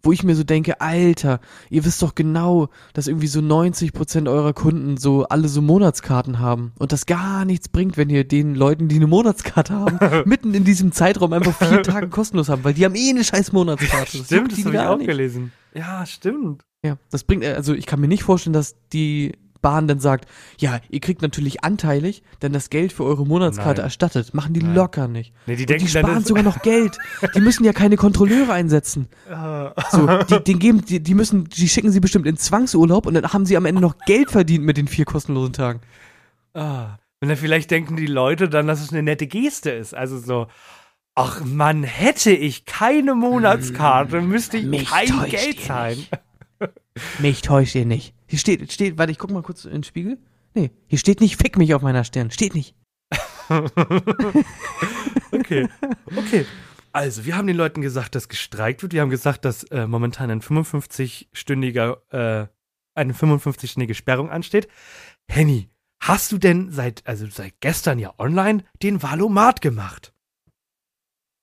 [0.02, 4.52] Wo ich mir so denke, Alter, ihr wisst doch genau, dass irgendwie so 90% eurer
[4.52, 8.88] Kunden so alle so Monatskarten haben und das gar nichts bringt, wenn ihr den Leuten,
[8.88, 12.84] die eine Monatskarte haben, mitten in diesem Zeitraum einfach vier Tage kostenlos haben, weil die
[12.84, 14.18] haben eh eine scheiß Monatskarte.
[14.18, 15.06] Das Stimmt, das die habe ich auch nicht.
[15.08, 15.52] gelesen.
[15.74, 16.62] Ja, stimmt.
[16.84, 19.32] Ja, das bringt, äh, also ich kann mir nicht vorstellen, dass die
[19.66, 20.28] Bahn dann sagt,
[20.60, 23.86] ja, ihr kriegt natürlich anteilig dann das Geld für eure Monatskarte Nein.
[23.86, 24.32] erstattet.
[24.32, 24.76] Machen die Nein.
[24.76, 25.32] locker nicht.
[25.46, 26.96] Nee, die Und denken die sparen sogar noch Geld.
[27.34, 29.08] Die müssen ja keine Kontrolleure einsetzen.
[29.28, 29.72] Ah.
[29.90, 33.32] So, die, den geben, die, die müssen, die schicken sie bestimmt in Zwangsurlaub und dann
[33.32, 35.80] haben sie am Ende noch Geld verdient mit den vier kostenlosen Tagen.
[36.54, 36.98] Ah.
[37.20, 39.96] Und dann vielleicht denken die Leute dann, dass es eine nette Geste ist.
[39.96, 40.46] Also so,
[41.16, 46.06] ach man, hätte ich keine Monatskarte, müsste ich Mich kein Geld zahlen.
[47.18, 48.15] Mich täuscht ihr nicht.
[48.26, 50.18] Hier steht, steht, warte, ich guck mal kurz in den Spiegel.
[50.54, 52.30] Nee, hier steht nicht, fick mich auf meiner Stirn.
[52.30, 52.74] Steht nicht.
[55.32, 55.68] Okay,
[56.16, 56.46] okay.
[56.92, 58.92] Also, wir haben den Leuten gesagt, dass gestreikt wird.
[58.92, 62.48] Wir haben gesagt, dass äh, momentan ein 55-stündiger, äh,
[62.94, 64.68] eine 55-stündige Sperrung ansteht.
[65.28, 65.68] Henny,
[66.00, 70.14] hast du denn seit, also seit gestern ja online den Valomat gemacht?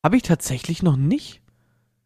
[0.03, 1.41] Habe ich tatsächlich noch nicht?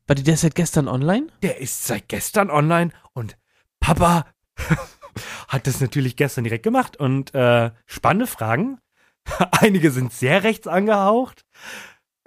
[0.07, 1.27] Warte, der ist seit gestern online?
[1.41, 3.37] Der ist seit gestern online und
[3.79, 4.25] Papa
[5.47, 8.79] hat das natürlich gestern direkt gemacht und äh, spannende Fragen.
[9.51, 11.45] Einige sind sehr rechts angehaucht.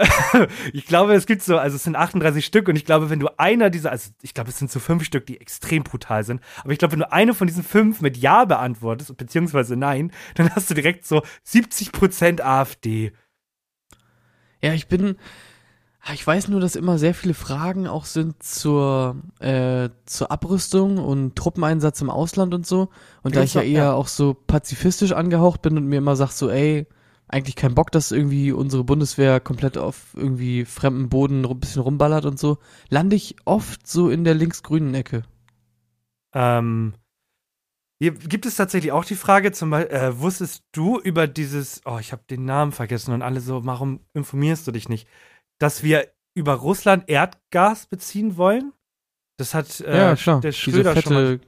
[0.73, 3.29] ich glaube, es gibt so, also es sind 38 Stück und ich glaube, wenn du
[3.39, 6.73] einer dieser, also ich glaube, es sind so fünf Stück, die extrem brutal sind, aber
[6.73, 10.71] ich glaube, wenn du eine von diesen fünf mit Ja beantwortest, beziehungsweise Nein, dann hast
[10.71, 13.13] du direkt so 70% AfD.
[14.63, 15.17] Ja, ich bin.
[16.01, 20.99] Ah, Ich weiß nur, dass immer sehr viele Fragen auch sind zur, äh, zur Abrüstung
[20.99, 22.89] und Truppeneinsatz im Ausland und so.
[23.23, 23.93] Und da Ja, ich ja so, eher ja.
[23.93, 26.87] auch so pazifistisch angehaucht bin und mir immer sag so, ey,
[27.29, 32.25] eigentlich kein Bock, dass irgendwie unsere Bundeswehr komplett auf irgendwie fremdem Boden ein bisschen rumballert
[32.25, 35.23] und so, lande ich oft so in der linksgrünen Ecke.
[36.35, 36.95] Ähm,
[38.03, 41.99] hier gibt es tatsächlich auch die Frage, zum Beispiel, äh, wusstest du über dieses, oh,
[42.01, 45.07] ich habe den Namen vergessen und alle so, warum informierst du dich nicht,
[45.61, 48.73] dass wir über Russland Erdgas beziehen wollen?
[49.37, 50.41] Das hat äh, ja, klar.
[50.41, 51.39] der Diese Schröder schon mal.
[51.39, 51.47] fette,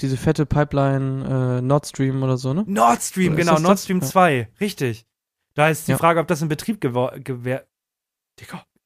[0.00, 2.64] diese fette Pipeline, äh, Nord Stream oder so, ne?
[2.66, 3.84] Nord Stream, genau, Nord das?
[3.84, 4.06] Stream Ja.
[4.06, 5.06] 2, richtig.
[5.54, 5.98] Da ist die Ja.
[5.98, 7.64] Frage, ob das in Betrieb gewer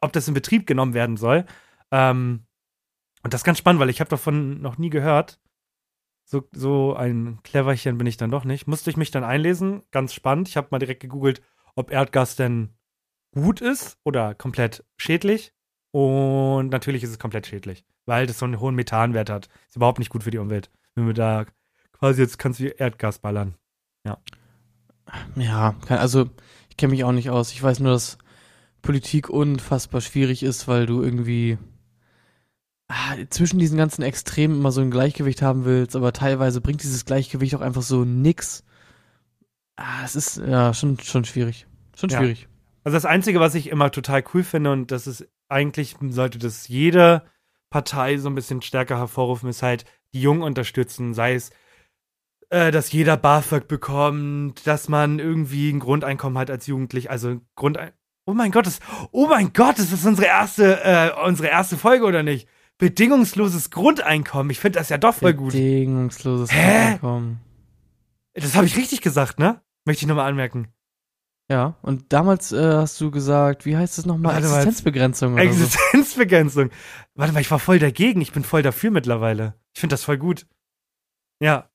[0.01, 1.45] ob das in Betrieb genommen werden soll.
[1.91, 2.45] Ähm,
[3.23, 5.41] und das ist ganz spannend, weil ich habe davon noch nie gehört.
[6.25, 8.67] So, so ein Cleverchen bin ich dann doch nicht.
[8.69, 9.83] Musste ich mich dann einlesen.
[9.91, 10.47] Ganz spannend.
[10.49, 11.41] Ich habe mal direkt gegoogelt,
[11.75, 12.75] ob Erdgas denn
[13.35, 15.53] gut ist oder komplett schädlich.
[15.91, 19.49] Und natürlich ist es komplett schädlich, weil das so einen hohen Methanwert hat.
[19.69, 20.71] Ist überhaupt nicht gut für die Umwelt.
[20.95, 21.47] Wenn wir da
[21.93, 23.55] quasi jetzt kannst du Erdgas ballern.
[25.37, 26.29] Ja, kann, also
[26.69, 27.53] ich kenne mich auch nicht aus.
[27.53, 28.19] Ich weiß nur, dass
[28.83, 31.59] Politik unfassbar schwierig ist, weil du irgendwie
[32.89, 37.05] ah, zwischen diesen ganzen Extremen immer so ein Gleichgewicht haben willst, aber teilweise bringt dieses
[37.05, 38.65] Gleichgewicht auch einfach so nix.
[39.77, 41.67] Ah, es ist ja schon, schon schwierig.
[41.97, 42.11] Schon
[42.45, 42.49] Ja.
[42.89, 46.69] Also das Einzige, was ich immer total cool finde und das ist eigentlich sollte das
[46.69, 47.23] jede
[47.69, 49.85] Partei so ein bisschen stärker hervorrufen, ist halt
[50.15, 51.51] die Jungen unterstützen, sei es
[52.49, 57.93] äh, dass jeder BAföG bekommt, dass man irgendwie ein Grundeinkommen hat als Jugendlich, also Grundein
[58.25, 58.81] Oh mein Gott, das,
[59.13, 62.49] oh mein Gott, das ist unsere erste, äh, unsere erste Folge oder nicht?
[62.79, 64.49] Bedingungsloses Grundeinkommen.
[64.49, 65.53] Ich finde das ja doch voll gut.
[65.53, 66.93] Bedingungsloses Hä?
[66.93, 67.41] Einkommen.
[68.33, 69.61] Das habe ich richtig gesagt, ne?
[69.85, 70.69] Möchte ich nochmal anmerken.
[71.51, 74.35] Ja, und damals äh, hast du gesagt, wie heißt das nochmal?
[74.35, 74.47] Warte.
[74.49, 75.49] Existenzbegrenzung oder so.
[75.49, 76.71] Existenzbegrenzung.
[77.15, 78.21] Warte mal, ich war voll dagegen.
[78.21, 79.55] Ich bin voll dafür mittlerweile.
[79.75, 80.47] Ich finde das voll gut.
[81.43, 81.71] Ja.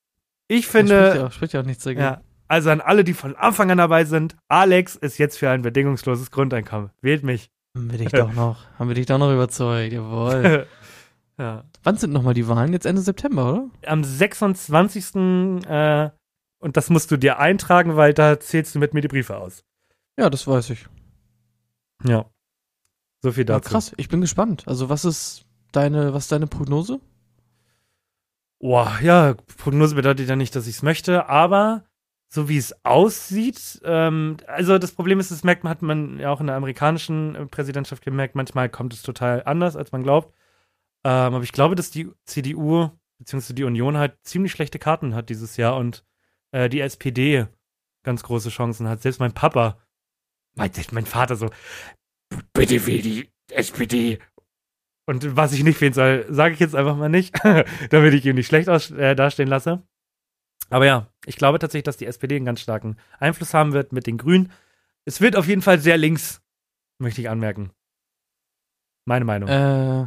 [0.46, 2.02] Ich Spricht finde, ja auch, spricht ja auch nichts dagegen.
[2.02, 2.20] ja.
[2.46, 6.30] Also an alle, die von Anfang an dabei sind, Alex ist jetzt für ein bedingungsloses
[6.30, 6.90] Grundeinkommen.
[7.00, 7.50] Wählt mich.
[7.74, 10.66] Haben wir dich doch noch, haben wir dich doch noch überzeugt, jawohl.
[11.38, 11.64] ja.
[11.82, 12.72] Wann sind nochmal die Wahlen?
[12.72, 13.70] Jetzt Ende September, oder?
[13.86, 15.16] Am 26.
[15.66, 16.10] Äh,
[16.64, 19.64] und das musst du dir eintragen, weil da zählst du mit mir die Briefe aus.
[20.18, 20.86] Ja, das weiß ich.
[22.04, 22.24] Ja.
[23.22, 23.70] So viel Ja, dazu.
[23.70, 24.64] krass, ich bin gespannt.
[24.66, 27.00] Also was ist deine, was ist deine Prognose?
[28.60, 31.84] Boah, ja, Prognose bedeutet ja nicht, dass ich es möchte, aber
[32.28, 36.30] so wie es aussieht, ähm, also das Problem ist, das merkt man, hat man ja
[36.30, 40.34] auch in der amerikanischen äh, Präsidentschaft gemerkt, manchmal kommt es total anders, als man glaubt.
[41.04, 43.52] Ähm, aber ich glaube, dass die CDU bzw.
[43.52, 46.04] die Union halt ziemlich schlechte Karten hat dieses Jahr und
[46.54, 47.48] äh, die SPD
[48.04, 49.02] ganz große Chancen hat.
[49.02, 49.78] Selbst mein Papa,
[50.54, 51.50] mein, mein Vater so,
[52.52, 54.20] bitte wähl die SPD.
[55.06, 57.34] Und was ich nicht wählen soll, sage ich jetzt einfach mal nicht,
[57.90, 59.82] damit ich ihn nicht schlecht aus, äh, dastehen lasse.
[60.70, 64.06] Aber ja, ich glaube tatsächlich, dass die SPD einen ganz starken Einfluss haben wird mit
[64.06, 64.52] den Grünen.
[65.04, 66.40] Es wird auf jeden Fall sehr links,
[66.98, 67.70] möchte ich anmerken.
[69.04, 69.48] Meine Meinung.
[69.50, 70.06] Äh,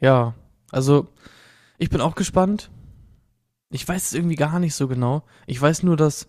[0.00, 0.34] ja,
[0.72, 1.06] also
[1.78, 2.70] ich bin auch gespannt.
[3.72, 5.24] Ich weiß es irgendwie gar nicht so genau.
[5.46, 6.28] Ich weiß nur, dass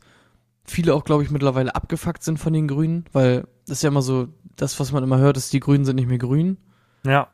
[0.65, 4.01] viele auch, glaube ich, mittlerweile abgefuckt sind von den Grünen, weil das ist ja immer
[4.01, 6.57] so, das, was man immer hört, ist, die Grünen sind nicht mehr grün.
[7.05, 7.29] ja.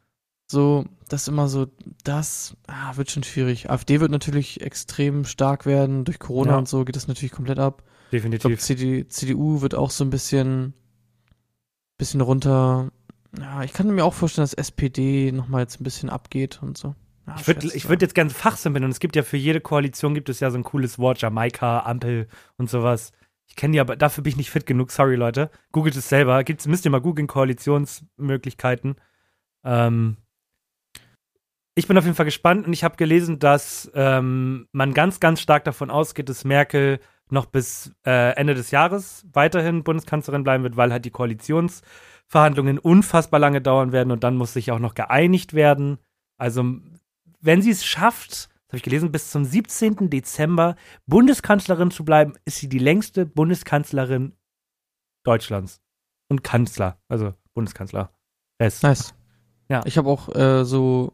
[0.52, 1.68] So, das ist immer so,
[2.04, 3.70] das ah, wird schon schwierig.
[3.70, 6.06] AfD wird natürlich extrem stark werden.
[6.06, 6.58] Durch Corona Ja.
[6.58, 7.84] und so geht das natürlich komplett ab.
[8.12, 8.60] Definitiv.
[8.60, 10.74] CD, CDU wird auch so ein bisschen,
[12.00, 12.90] bisschen runter.
[13.38, 16.96] Ja, ich kann mir auch vorstellen, dass SPD nochmal jetzt ein bisschen abgeht und so.
[17.30, 20.30] Ja, Ich würde würd jetzt ganz fachsimpeln und es gibt ja für jede Koalition gibt
[20.30, 22.28] es ja so ein cooles Wort, Jamaika, Ampel
[22.58, 23.12] und sowas.
[23.48, 25.50] Ich kenne die aber, dafür bin ich nicht fit genug, sorry Leute.
[25.72, 26.44] Googelt es selber.
[26.44, 28.96] Gibt's, müsst ihr mal googeln, Koalitionsmöglichkeiten.
[29.64, 30.18] Ähm,
[31.76, 35.40] ich bin auf jeden Fall gespannt und ich habe gelesen, dass ähm, man ganz, ganz
[35.40, 37.00] stark davon ausgeht, dass Merkel
[37.32, 43.40] noch bis äh, Ende des Jahres weiterhin Bundeskanzlerin bleiben wird, weil halt die Koalitionsverhandlungen unfassbar
[43.40, 46.00] lange dauern werden und dann muss sich auch noch geeinigt werden.
[46.38, 46.66] Also,
[47.40, 50.10] wenn sie es schafft, das habe ich gelesen, bis zum 17.
[50.10, 50.76] Dezember
[51.08, 54.34] Bundeskanzlerin zu bleiben, ist sie die längste Bundeskanzlerin
[55.24, 55.82] Deutschlands.
[56.28, 58.12] Und Kanzler, also Bundeskanzler.
[58.62, 58.84] Rest.
[58.84, 59.16] Nice.
[59.70, 59.82] Ja.
[59.86, 61.14] Ich habe auch äh, so,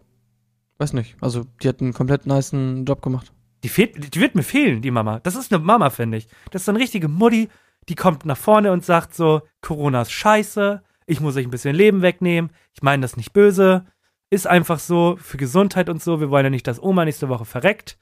[0.78, 3.32] weiß nicht, also die hat einen komplett niceen Job gemacht.
[3.64, 5.20] Die, fehlt, die wird mir fehlen, die Mama.
[5.22, 6.28] Das ist eine Mama, finde ich.
[6.52, 7.50] Das ist so eine richtige Mutti,
[7.90, 11.76] die kommt nach vorne und sagt so, Corona ist scheiße, ich muss euch ein bisschen
[11.76, 13.86] Leben wegnehmen, ich meine das nicht böse,
[14.30, 17.46] ist einfach so für Gesundheit und so, wir wollen ja nicht, dass Oma nächste Woche
[17.46, 17.98] verreckt.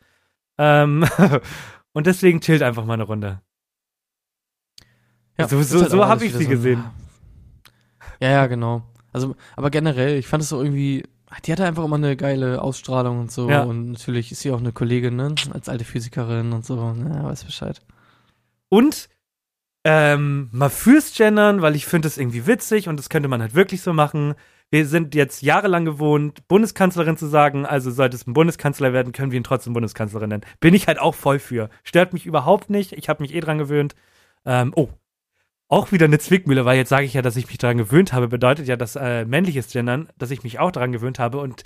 [0.58, 1.06] Ähm,
[1.94, 3.42] und deswegen chillt einfach mal eine Runde.
[5.48, 6.84] So- ist so- halt so auch hab alles ich sie gesehen.
[8.20, 8.84] Ja, ja, genau.
[9.12, 11.04] Also, aber generell, ich fand es so irgendwie,
[11.46, 13.50] die hatte einfach immer eine geile Ausstrahlung und so.
[13.50, 13.64] Ja.
[13.64, 15.34] Und natürlich ist sie auch eine Kollegin, ne?
[15.52, 16.78] Als alte Physikerin und so.
[16.78, 17.82] Ja, weiß Bescheid.
[18.70, 19.10] Und
[19.84, 23.54] ähm, mal fürs Gendern, weil ich finde das irgendwie witzig und das könnte man halt
[23.56, 24.36] wirklich so machen.
[24.74, 29.32] Wir sind jetzt jahrelang gewohnt, Bundeskanzlerin zu sagen, also sollte es ein Bundeskanzler werden, können
[29.32, 30.46] wir ihn trotzdem Bundeskanzlerin nennen.
[30.62, 31.70] Bin ich halt auch voll für.
[31.84, 32.92] Stört mich überhaupt nicht.
[32.94, 33.94] Ich habe mich eh dran gewöhnt.
[34.48, 34.90] Ähm, oh,
[35.68, 38.28] auch wieder eine Zwickmühle, weil jetzt sage ich ja, dass ich mich dran gewöhnt habe,
[38.28, 41.62] bedeutet ja, dass äh, männliches Gendern, dass ich mich auch dran gewöhnt habe und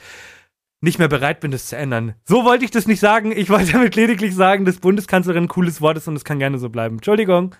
[0.81, 2.15] nicht mehr bereit bin, das zu ändern.
[2.25, 3.31] So wollte ich das nicht sagen.
[3.31, 6.57] Ich wollte damit lediglich sagen, dass Bundeskanzlerin ein cooles Wort ist und es kann gerne
[6.57, 6.97] so bleiben.
[6.97, 7.55] Entschuldigung.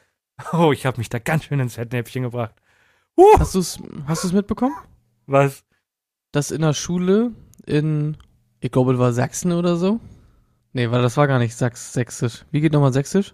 [0.51, 2.53] Oh, ich habe mich da ganz schön ins Fettnäpfchen gebracht.
[3.15, 3.79] Uh, Hast du es
[4.09, 4.75] hast mitbekommen?
[5.28, 5.63] Was?
[6.32, 7.32] Dass in der Schule
[7.65, 8.17] in,
[8.59, 9.99] ich glaube, das war Sachsen oder so.
[10.73, 12.45] Nee, weil das war gar nicht Sachs, Sächsisch.
[12.51, 13.34] Wie geht nochmal Sächsisch?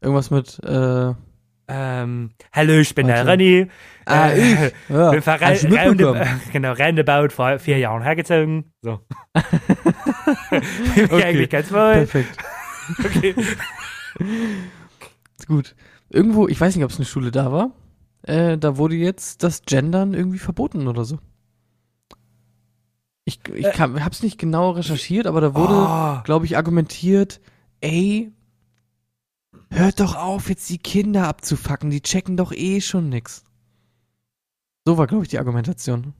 [0.00, 1.14] Irgendwas mit, äh,
[1.68, 3.42] Ähm, hallo, ich bin der Warte.
[3.42, 3.68] René.
[4.04, 4.38] ah, Äh,
[4.68, 4.72] ich.
[4.88, 5.76] Ja, bin du mitbekommen?
[5.78, 8.72] roundabout, genau, roundabout vor vier Jahren hergezogen.
[8.82, 9.00] So.
[10.50, 11.24] bin Okay.
[11.24, 11.92] eigentlich ganz wohl.
[12.06, 12.36] Perfekt.
[13.04, 13.34] Okay.
[15.46, 15.74] Gut.
[16.10, 17.70] Irgendwo, ich weiß nicht, ob es eine Schule da war,
[18.22, 21.18] äh, da wurde jetzt das Gendern irgendwie verboten oder so.
[23.24, 23.72] Ich, ich Äh.
[23.72, 27.40] kann, hab's nicht genau recherchiert, aber da wurde, Oh, glaube ich, argumentiert,
[27.80, 28.32] ey,
[29.70, 33.44] hört doch auf, jetzt die Kinder abzufacken, die checken doch eh schon nix.
[34.84, 36.14] So war, glaube ich, die Argumentation.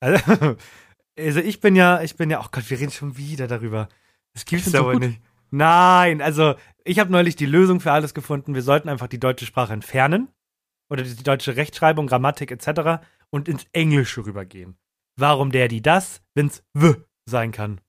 [0.00, 0.56] also,
[1.18, 3.88] also ich bin ja, ich bin ja, oh Gott, wir reden schon wieder darüber.
[4.32, 5.20] Das gibt's ja auch wohl nicht.
[5.50, 8.54] Nein, also ich habe neulich die Lösung für alles gefunden.
[8.54, 10.28] Wir sollten einfach die deutsche Sprache entfernen
[10.92, 13.02] oder die deutsche Rechtschreibung, Grammatik etc.
[13.30, 14.76] und ins Englische rübergehen.
[15.16, 16.94] Warum der, die, das, wenn's w
[17.26, 17.80] sein kann.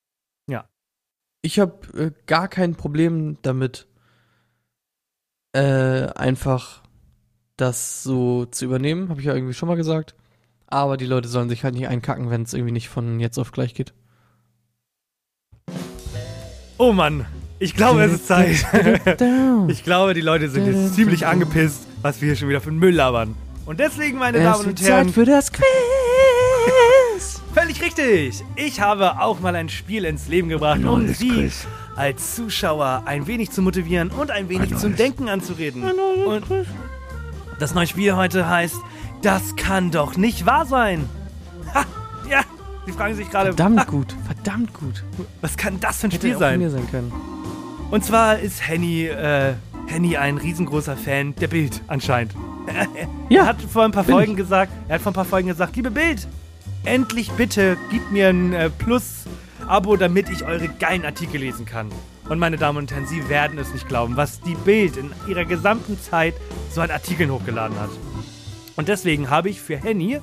[1.46, 3.86] Ich habe äh, gar kein Problem damit,
[5.52, 6.82] äh, einfach
[7.58, 9.10] das so zu übernehmen.
[9.10, 10.16] Habe ich ja irgendwie schon mal gesagt.
[10.68, 13.52] Aber die Leute sollen sich halt nicht einkacken, wenn es irgendwie nicht von jetzt auf
[13.52, 13.94] gleich geht.
[16.78, 17.26] Oh Mann,
[17.60, 18.66] ich glaube, es ist Zeit.
[19.68, 22.78] Ich glaube, die Leute sind jetzt ziemlich angepisst, was wir hier schon wieder für einen
[22.80, 23.36] Müll labern.
[23.66, 25.66] Und deswegen, meine es Damen und Herren, Zeit für das Quiz.
[27.54, 28.44] völlig richtig.
[28.56, 31.50] Ich habe auch mal ein Spiel ins Leben gebracht, um Sie
[31.96, 35.84] als Zuschauer ein wenig zu motivieren und ein wenig zum Denken anzureden.
[36.28, 36.44] Und
[37.60, 38.76] das neue Spiel heute heißt,
[39.22, 41.08] das kann doch nicht wahr sein.
[41.74, 41.86] Ha,
[42.30, 42.42] ja,
[42.86, 45.04] Sie fragen sich gerade, Verdammt gut, verdammt gut.
[45.40, 46.60] was kann das für ein Hätte Spiel sein?
[46.60, 47.14] mir sein können.
[47.92, 49.54] Und zwar ist Henny, äh,
[49.88, 52.34] Henny ein riesengroßer Fan der Bild anscheinend.
[53.30, 54.38] Er hat vor ein paar Folgen ich.
[54.38, 56.28] gesagt, er hat vor ein paar Folgen gesagt, liebe Bild,
[56.84, 61.90] endlich bitte gib mir ein äh, Plus-Abo, damit ich eure geilen Artikel lesen kann.
[62.30, 65.46] Und meine Damen und Herren, Sie werden es nicht glauben, was die Bild in ihrer
[65.46, 66.36] gesamten Zeit
[66.72, 67.90] so an Artikeln hochgeladen hat.
[68.76, 70.20] Und deswegen habe ich für Henny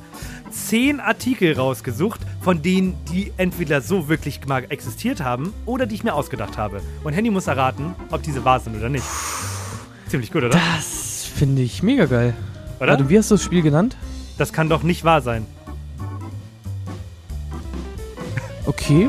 [0.50, 6.04] zehn Artikel rausgesucht, von denen die entweder so wirklich mal existiert haben oder die ich
[6.04, 6.80] mir ausgedacht habe.
[7.04, 9.04] Und Henny muss erraten, ob diese wahr sind oder nicht.
[10.08, 10.58] Ziemlich gut, oder?
[10.76, 12.34] Das finde ich mega geil.
[12.80, 12.92] Oder?
[12.92, 13.96] Warte, wie hast du das Spiel genannt?
[14.38, 15.46] Das kann doch nicht wahr sein.
[18.66, 19.08] Okay,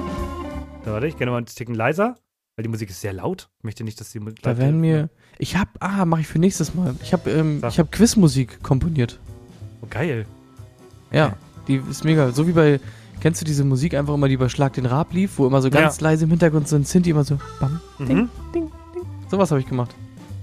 [0.86, 2.18] So, warte, ich gehe nochmal ein Ticken leiser,
[2.56, 3.50] weil die Musik ist sehr laut.
[3.60, 5.10] Ich möchte nicht, dass die Musik da werden mir.
[5.38, 5.70] Ich hab.
[5.80, 6.96] Ah, mache ich für nächstes Mal.
[7.04, 9.20] Ich habe ähm, ich hab Quizmusik komponiert.
[9.82, 10.26] Oh, geil.
[11.12, 11.34] Ja,
[11.68, 12.32] die ist mega.
[12.32, 12.80] So wie bei.
[13.20, 15.70] Kennst du diese Musik einfach immer, die bei Schlag den Rab lief, wo immer so
[15.70, 18.30] ganz leise im Hintergrund so ein Sinti immer so bam, ding, Mhm.
[18.52, 19.04] ding, ding.
[19.30, 19.94] Sowas habe ich gemacht.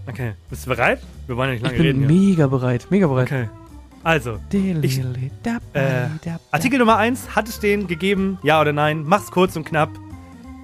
[0.06, 0.34] Okay.
[0.48, 1.00] Bist du bereit?
[1.26, 2.30] Wir wollen ja nicht Ich lange bin reden hier.
[2.30, 3.26] mega bereit, mega bereit.
[3.26, 3.48] Okay.
[4.04, 4.38] Also,
[4.80, 5.00] Ich-
[5.72, 6.06] äh,
[6.52, 8.38] Artikel Nummer 1, hat es den gegeben?
[8.44, 9.02] Ja oder nein?
[9.04, 9.90] Mach's kurz und knapp.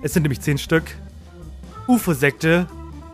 [0.03, 0.85] Es sind nämlich 10 Stück.
[1.89, 2.67] UFO-Sekte.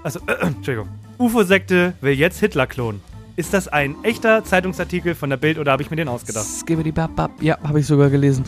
[0.03, 0.89] Also, äh, Entschuldigung.
[1.19, 3.01] UFO-Sekte will jetzt Hitler klonen.
[3.41, 6.45] Ist das ein echter Zeitungsartikel von der Bild oder habe ich mir den ausgedacht?
[6.45, 7.31] Skibbidi bap, bap.
[7.43, 8.45] Ja, habe ich sogar gelesen.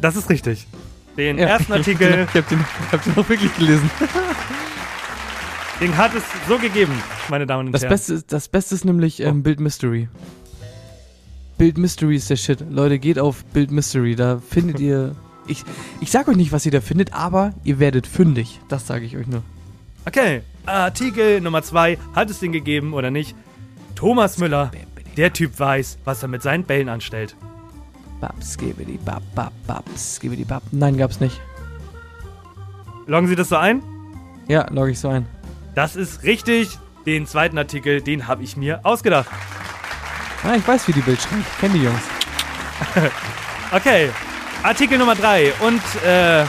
[0.00, 0.66] Das ist richtig.
[1.18, 1.48] Den Ja.
[1.48, 3.90] ersten Artikel, Ich habe den, ich hab den auch wirklich gelesen.
[5.82, 6.94] den hat es so gegeben,
[7.28, 7.90] meine Damen und Das Herren.
[7.90, 10.08] Beste, ist, das Beste ist nämlich ähm, Bild Mystery.
[11.58, 12.64] Bild Mystery ist der Shit.
[12.70, 14.16] Leute, geht auf Bild Mystery.
[14.16, 15.14] Da findet ihr.
[15.46, 15.62] Ich,
[16.00, 18.60] ich sag euch nicht, was ihr da findet, aber ihr werdet fündig.
[18.70, 19.42] Das sage ich euch nur.
[20.06, 23.36] Okay, Artikel Nummer 2, hat es den gegeben oder nicht?
[23.94, 24.70] Thomas Müller,
[25.16, 27.36] der Typ weiß, was er mit seinen Bällen anstellt.
[28.20, 30.62] Bap, skibbidi, bap, bap, bap, skibbidi, bap.
[30.72, 31.40] Nein, gab's nicht.
[33.06, 33.82] Loggen Sie das so ein?
[34.48, 35.26] Ja, log ich so ein.
[35.74, 36.78] Das ist richtig.
[37.06, 39.28] Den zweiten Artikel, den habe ich mir ausgedacht.
[40.42, 41.42] Ah, ich weiß, wie die Bild schreibt.
[41.42, 42.02] Ich kenn die Jungs.
[43.72, 44.10] Okay,
[44.64, 46.46] Artikel Nummer 3 und, äh,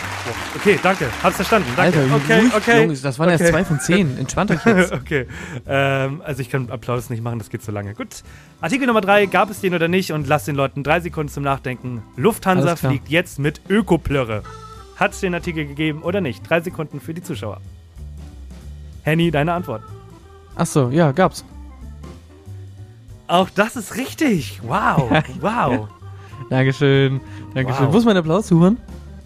[0.55, 1.99] okay, danke, hab's verstanden, danke.
[1.99, 2.83] Alter, okay, ruhig, okay.
[2.83, 3.51] Jungs, das waren erst okay.
[3.51, 4.17] zwei von zehn.
[4.17, 4.93] Entspannt euch jetzt.
[4.93, 5.27] okay,
[5.67, 7.93] ähm, also ich kann Applaus nicht machen, das geht zu lange.
[7.93, 8.23] Gut,
[8.61, 11.43] Artikel Nummer 3, gab es den oder nicht und lasst den Leuten drei Sekunden zum
[11.43, 12.03] Nachdenken.
[12.15, 14.43] Lufthansa fliegt jetzt mit Ökoplörre.
[14.95, 16.49] Hat es den Artikel gegeben oder nicht?
[16.49, 17.59] Drei Sekunden für die Zuschauer.
[19.03, 19.83] Henny, deine Antwort.
[20.55, 21.43] Achso, ja, gab's.
[23.27, 24.61] Auch das ist richtig.
[24.63, 25.11] Wow,
[25.41, 25.89] wow.
[26.49, 27.19] Dankeschön.
[27.53, 27.87] Dankeschön.
[27.87, 27.93] Wow.
[27.93, 28.77] Wo ist mein Applaus, Huren?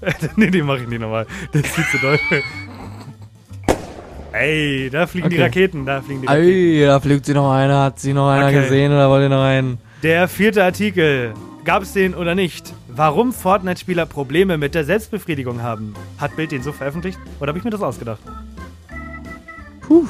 [0.36, 1.26] nee, den mache ich nicht nochmal.
[1.52, 2.20] Das ist viel zu doll.
[4.32, 5.44] Ey, da fliegen die Okay.
[5.44, 6.48] Raketen, da fliegen die Raketen.
[6.48, 7.84] Ey, da fliegt sie noch einer.
[7.84, 8.62] Hat sie noch einer Okay.
[8.62, 9.80] gesehen oder wollt ihr noch einen?
[10.04, 11.34] Der vierte Artikel.
[11.66, 12.74] Gab es den oder nicht?
[12.88, 15.94] Warum Fortnite-Spieler Probleme mit der Selbstbefriedigung haben?
[16.18, 17.20] Hat Bild den so veröffentlicht?
[17.40, 18.20] Oder habe ich mir das ausgedacht?
[19.82, 20.06] Puh.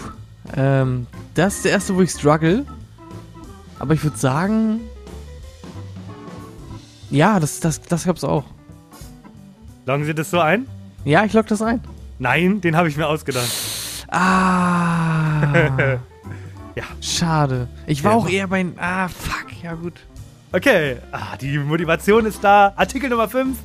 [0.55, 2.65] Ähm, das ist der erste, wo ich struggle.
[3.79, 4.81] Aber ich würde sagen.
[7.11, 8.43] Ja, das, das, das gab's auch.
[9.85, 10.67] Loggen Sie das so ein?
[11.05, 11.81] Ja, ich log das ein.
[12.19, 13.49] Nein, den habe ich mir ausgedacht.
[14.09, 15.97] Ah.
[16.75, 16.83] Ja.
[17.01, 17.67] Schade.
[17.87, 18.17] Ich war Ja.
[18.19, 18.65] auch eher bei.
[18.77, 19.47] Ah, fuck.
[19.61, 19.95] Ja, gut.
[20.53, 22.71] Okay, ah, die Motivation ist da.
[22.77, 23.57] Artikel Nummer 5.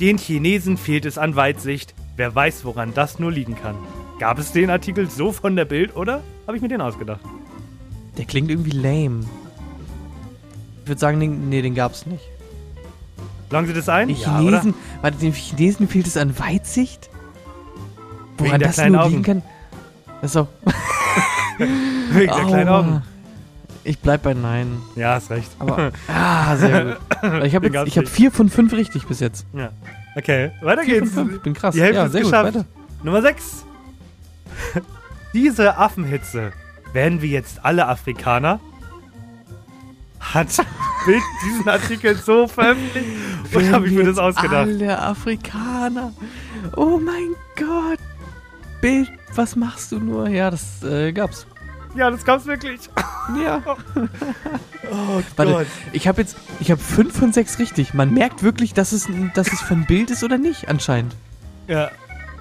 [0.00, 1.94] Den Chinesen fehlt es an Weitsicht.
[2.16, 3.74] Wer weiß, woran das nur liegen kann.
[4.18, 7.20] Gab es den Artikel so von der Bild oder habe ich mir den ausgedacht?
[8.18, 9.20] Der klingt irgendwie lame.
[10.82, 12.24] Ich würde sagen, den, nee, den gab's nicht.
[13.50, 14.08] Loggen Sie das ein?
[14.08, 14.74] Den Chinesen.
[15.00, 17.08] warte, den Chinesen fehlt es an Weitsicht?
[18.36, 19.22] Wegen Woran der das kleinen nur Augen.
[19.22, 19.42] kann?
[20.22, 20.48] Ist auch.
[21.58, 22.68] Wegen der kleinen.
[22.68, 23.02] Augen.
[23.84, 24.82] Ich bleib bei Nein.
[24.96, 25.50] Ja, hast recht.
[25.58, 25.92] Aber.
[26.08, 27.44] ah, sehr gut.
[27.44, 29.46] Ich habe hab vier von fünf richtig bis jetzt.
[29.54, 29.70] Ja.
[30.14, 31.14] Okay, weiter Vier geht's.
[31.14, 31.36] von fünf.
[31.36, 31.74] Ich bin krass.
[31.74, 32.52] Die Hälfte ja, ist geschafft.
[32.54, 32.64] gut.
[33.02, 33.64] Nummer 6.
[35.32, 36.52] Diese Affenhitze.
[36.92, 38.60] Werden wir jetzt alle Afrikaner?
[40.20, 40.48] Hat
[41.06, 43.06] Bild diesen Artikel so veröffentlicht?
[43.54, 44.68] Oder habe ich mir das ausgedacht?
[44.68, 46.12] Alle Afrikaner.
[46.76, 47.98] Oh mein Gott.
[48.80, 50.28] Bild, was machst du nur?
[50.28, 51.46] Ja, das äh, gab's.
[51.96, 52.80] Ja, das gab's wirklich.
[53.40, 53.62] Ja.
[54.90, 55.66] Oh Warte, Gott.
[55.92, 57.92] ich habe jetzt, ich habe fünf von sechs richtig.
[57.92, 61.14] Man merkt wirklich, dass es, dass es von Bild ist oder nicht, anscheinend.
[61.66, 61.90] Ja,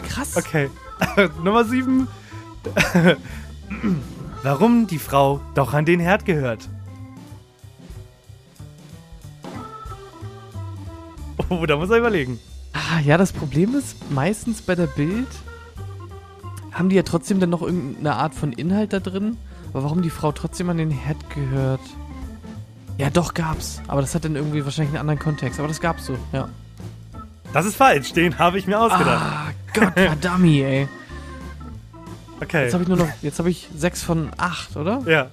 [0.07, 0.37] Krass.
[0.37, 0.69] okay.
[1.43, 2.07] Nummer 7.
[4.43, 6.69] Warum die Frau doch an den Herd gehört.
[11.49, 12.39] Oh, da muss er überlegen.
[12.73, 15.27] Ah, ja, das Problem ist, meistens bei der Bild
[16.71, 19.37] haben die ja trotzdem dann noch irgendeine Art von Inhalt da drin.
[19.73, 21.81] Aber warum die Frau trotzdem an den Herd gehört?
[22.97, 23.81] Ja, doch gab's.
[23.87, 25.59] Aber das hat dann irgendwie wahrscheinlich einen anderen Kontext.
[25.59, 26.49] Aber das gab's so, ja.
[27.53, 29.07] Das ist falsch, den habe ich mir ausgedacht.
[29.07, 30.87] Ah, Gott, verdammt, ey.
[32.41, 32.63] Okay.
[32.65, 35.01] Jetzt habe ich nur noch, jetzt habe ich sechs von acht, oder?
[35.05, 35.27] Ja,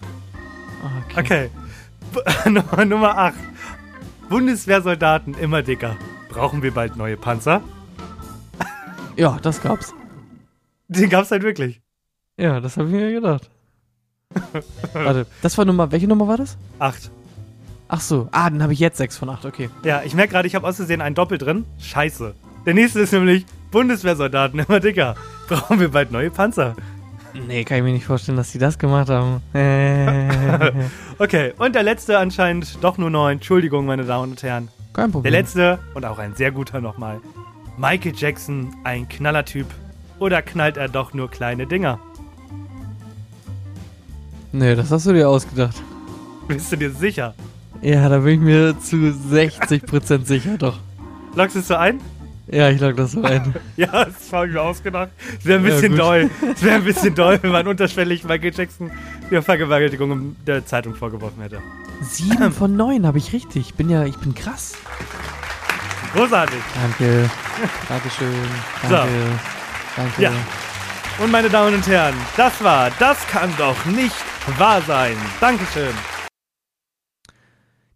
[0.85, 1.51] Ah, okay.
[2.45, 3.35] Nummer, Nummer 8.
[4.35, 5.95] Bundeswehrsoldaten immer dicker.
[6.29, 7.63] Brauchen wir bald neue Panzer?
[9.15, 9.95] Ja, das gab's.
[10.89, 11.81] Den gab's halt wirklich.
[12.37, 13.49] Ja, das habe ich mir gedacht.
[14.93, 16.59] Warte, das war Nummer, welche Nummer war das?
[16.81, 17.13] Acht.
[17.87, 19.71] Ach so, ah, dann habe ich jetzt 6 von 8, okay.
[19.85, 21.65] Ja, ich merke gerade, ich habe aus Versehen einen Doppel drin.
[21.79, 22.35] Scheiße.
[22.67, 25.15] Der nächste ist nämlich Bundeswehrsoldaten immer dicker.
[25.47, 26.75] Brauchen wir bald neue Panzer.
[27.49, 29.41] Nee, kann ich mir nicht vorstellen, dass die das gemacht haben.
[29.55, 30.71] Äh,
[31.19, 33.35] Okay, und der letzte anscheinend doch nur neun.
[33.35, 34.69] Entschuldigung, meine Damen und Herren.
[34.93, 35.33] Kein Der Problem.
[35.33, 37.21] letzte und auch ein sehr guter nochmal.
[37.77, 39.67] Michael Jackson, ein Knallertyp.
[40.21, 41.99] Oder knallt er doch nur kleine Dinger?
[44.53, 45.83] Nee, das hast du dir ausgedacht.
[46.47, 47.35] Bist du dir sicher?
[47.83, 50.79] Ja, da bin ich mir zu 60% sicher, doch.
[51.35, 52.01] Lockst du es so ein?
[52.47, 53.55] Ja, ich lag das so ein.
[53.77, 55.11] Ja, das habe ich mir ausgedacht.
[55.39, 56.01] Es wäre ein Ja, bisschen gut.
[56.01, 56.31] doll.
[56.55, 58.91] Es wäre ein bisschen doll, wenn man unterschwellig Michael Jackson
[59.31, 61.61] der Vergewaltigung in der Zeitung vorgeworfen hätte.
[62.03, 63.69] Sieben von neun habe ich richtig.
[63.69, 64.75] Ich bin ja, ich bin krass.
[66.15, 66.61] Großartig.
[66.81, 67.31] Danke.
[67.89, 68.29] Dankeschön.
[68.83, 69.13] Danke.
[69.97, 70.23] Danke.
[70.23, 70.33] Ja.
[71.19, 74.15] Und meine Damen und Herren, das war Das kann doch nicht
[74.59, 75.17] wahr sein.
[75.41, 75.95] Dankeschön.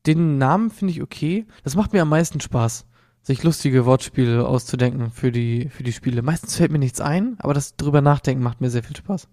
[0.07, 1.47] Den Namen finde ich okay.
[1.65, 2.87] Das macht mir am meisten Spaß,
[3.23, 6.23] sich lustige Wortspiele auszudenken für die, für die Spiele.
[6.23, 9.29] Meistens fällt mir nichts ein, aber das drüber nachdenken macht mir sehr viel Spaß.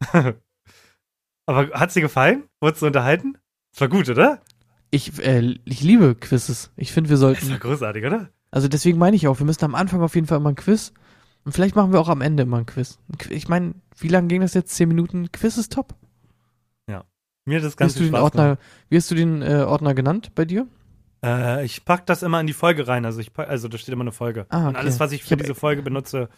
[1.46, 2.44] Aber hat's dir gefallen?
[2.60, 3.36] Wurdest du unterhalten?
[3.72, 4.40] Das war gut, oder?
[4.90, 6.70] Ich, äh, ich liebe Quizzes.
[6.76, 7.58] Ich finde, wir Das war sollten.
[7.60, 8.28] großartig, oder?
[8.52, 10.92] Also deswegen meine ich auch, wir müssen am Anfang auf jeden Fall immer ein Quiz.
[11.44, 12.98] Und vielleicht machen wir auch am Ende immer ein Quiz.
[13.28, 14.74] Ich meine, wie lange ging das jetzt?
[14.74, 15.32] Zehn Minuten?
[15.32, 15.96] Quiz ist top.
[17.44, 18.58] Mir hat das Wie ganz hast du viel den Spaß Ordner,
[18.88, 20.68] wie hast du den äh, Ordner genannt bei dir?
[21.24, 23.04] Äh, ich pack das immer in die Folge rein.
[23.04, 24.46] Also, ich pack, also da steht immer eine Folge.
[24.48, 24.76] Ah, Und okay.
[24.78, 26.28] alles, was ich Ich für hab- diese Folge benutze.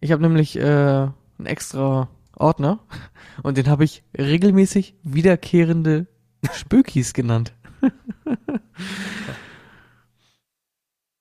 [0.00, 2.80] Ich habe nämlich äh, einen extra Ordner
[3.42, 6.06] und den habe ich regelmäßig wiederkehrende
[6.52, 7.54] Spökis genannt.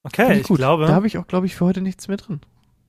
[0.05, 0.57] Okay, ich gut.
[0.57, 2.41] glaube, Da habe ich auch, glaube ich, für heute nichts mehr drin.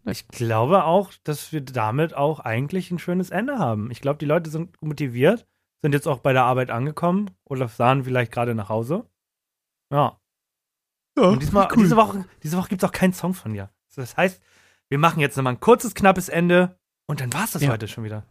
[0.04, 3.90] ich glaube auch, dass wir damit auch eigentlich ein schönes Ende haben.
[3.92, 5.46] Ich glaube, die Leute sind motiviert,
[5.84, 9.04] sind jetzt auch bei der Arbeit angekommen oder sahen vielleicht gerade nach Hause.
[9.92, 10.18] Ja.
[11.18, 13.68] Ja, Und diesmal, diese Woche, diese Woche gibt es auch keinen Song von dir.
[13.94, 14.42] Das heißt,
[14.88, 17.70] wir machen jetzt nochmal ein kurzes, knappes Ende und dann war es das Ja.
[17.70, 18.24] heute schon wieder.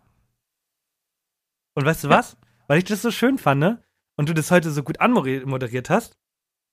[1.75, 2.17] Und weißt du Ja.
[2.17, 2.37] was?
[2.65, 3.83] Weil ich das so schön fand ne?
[4.17, 6.17] und du das heute so gut anmoderiert hast,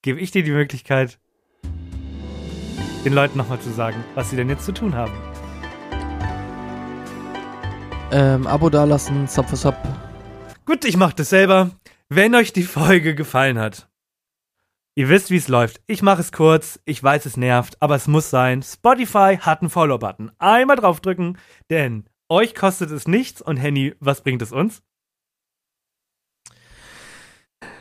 [0.01, 1.21] gebe ich dir die Möglichkeit,
[3.05, 5.13] den Leuten nochmal zu sagen, was sie denn jetzt zu tun haben.
[8.13, 9.77] Ähm, Abo dalassen, Sub für Sub.
[10.71, 11.73] Gut, ich mache das selber.
[12.09, 13.89] Wenn euch die Folge gefallen hat,
[14.95, 15.81] ihr wisst, wie es läuft.
[15.89, 18.63] Ich mache es kurz, ich weiß, es nervt, aber es muss sein.
[18.63, 20.31] Spotify hat einen Follow-Button.
[20.39, 21.39] Einmal draufdrücken,
[21.71, 24.81] denn euch kostet es nichts und Henny, was bringt es uns?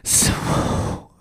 [0.02, 0.32] So.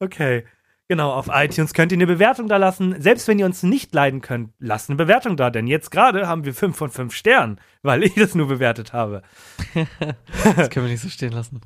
[0.00, 0.44] Okay.
[0.88, 3.00] Genau, auf iTunes könnt ihr eine Bewertung da lassen.
[3.00, 6.44] Selbst wenn ihr uns nicht leiden könnt, lasst eine Bewertung da, denn jetzt gerade haben
[6.44, 9.22] wir 5 von 5 Sternen, weil ich das nur bewertet habe.
[10.56, 11.62] Das können wir nicht so stehen lassen.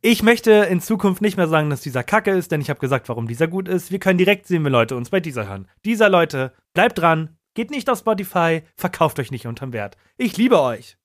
[0.00, 3.08] Ich möchte in Zukunft nicht mehr sagen, dass dieser Kacke ist, denn ich habe gesagt,
[3.08, 3.90] warum dieser gut ist.
[3.90, 5.68] Wir können direkt sehen, wenn Leute uns bei dieser hören.
[5.84, 9.96] Dieser Leute, bleibt dran, geht nicht auf Spotify, verkauft euch nicht unterm Wert.
[10.16, 10.96] Ich liebe euch.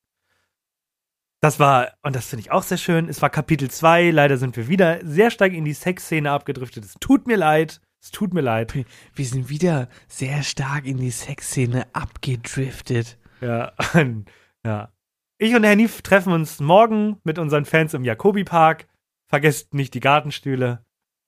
[1.44, 4.12] Das war, und das finde ich auch sehr schön, es war Kapitel 2.
[4.12, 6.86] Leider sind wir wieder sehr stark in die Sexszene abgedriftet.
[6.86, 7.82] Es tut mir leid.
[8.02, 8.74] Es tut mir leid.
[8.74, 13.18] Wir sind wieder sehr stark in die Sexszene abgedriftet.
[13.42, 13.74] Ja,
[14.66, 14.94] ja.
[15.38, 18.88] Ich und Henny treffen uns morgen mit unseren Fans im Jakobi-Park.
[19.28, 20.86] Vergesst nicht die Gartenstühle.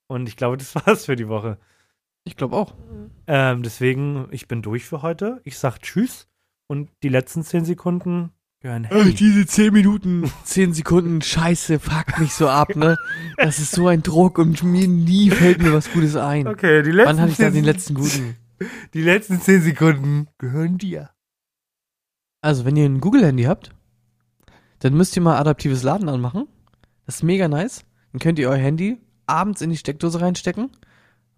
[0.08, 1.58] Und ich glaube, das war's für die Woche.
[2.24, 2.74] Ich glaube auch.
[3.28, 5.42] Ähm, deswegen, ich bin durch für heute.
[5.44, 6.30] Ich sag Tschüss.
[6.68, 8.32] Und die letzten zehn Sekunden
[8.62, 9.14] gehören Ey, Henny.
[9.14, 12.98] diese 10 Minuten, 10 Sekunden Scheiße, fuck mich so ab, ne?
[13.38, 16.48] Das ist so ein Druck und mir nie fällt mir was Gutes ein.
[16.48, 18.36] Okay, die letzten, Wann hatte ich da den letzten guten?
[18.94, 21.10] die letzten zehn Sekunden gehören dir.
[22.42, 23.72] Also, wenn ihr ein Google-Handy habt,
[24.80, 26.48] dann müsst ihr mal adaptives Laden anmachen.
[27.06, 27.86] Das ist mega nice.
[28.12, 30.70] Dann könnt ihr euer Handy abends in die Steckdose reinstecken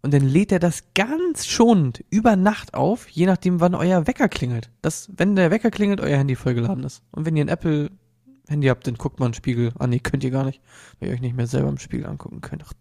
[0.01, 4.29] und dann lädt er das ganz schonend über Nacht auf, je nachdem, wann euer Wecker
[4.29, 4.69] klingelt.
[4.81, 7.01] Das, wenn der Wecker klingelt, euer Handy vollgeladen ist.
[7.11, 9.73] Und wenn ihr ein Apple-Handy habt, dann guckt mal einen Spiegel.
[9.79, 10.61] Ah, nee, könnt ihr gar nicht,
[10.99, 12.63] weil ihr euch nicht mehr selber im Spiegel angucken könnt.
[12.65, 12.73] Ach.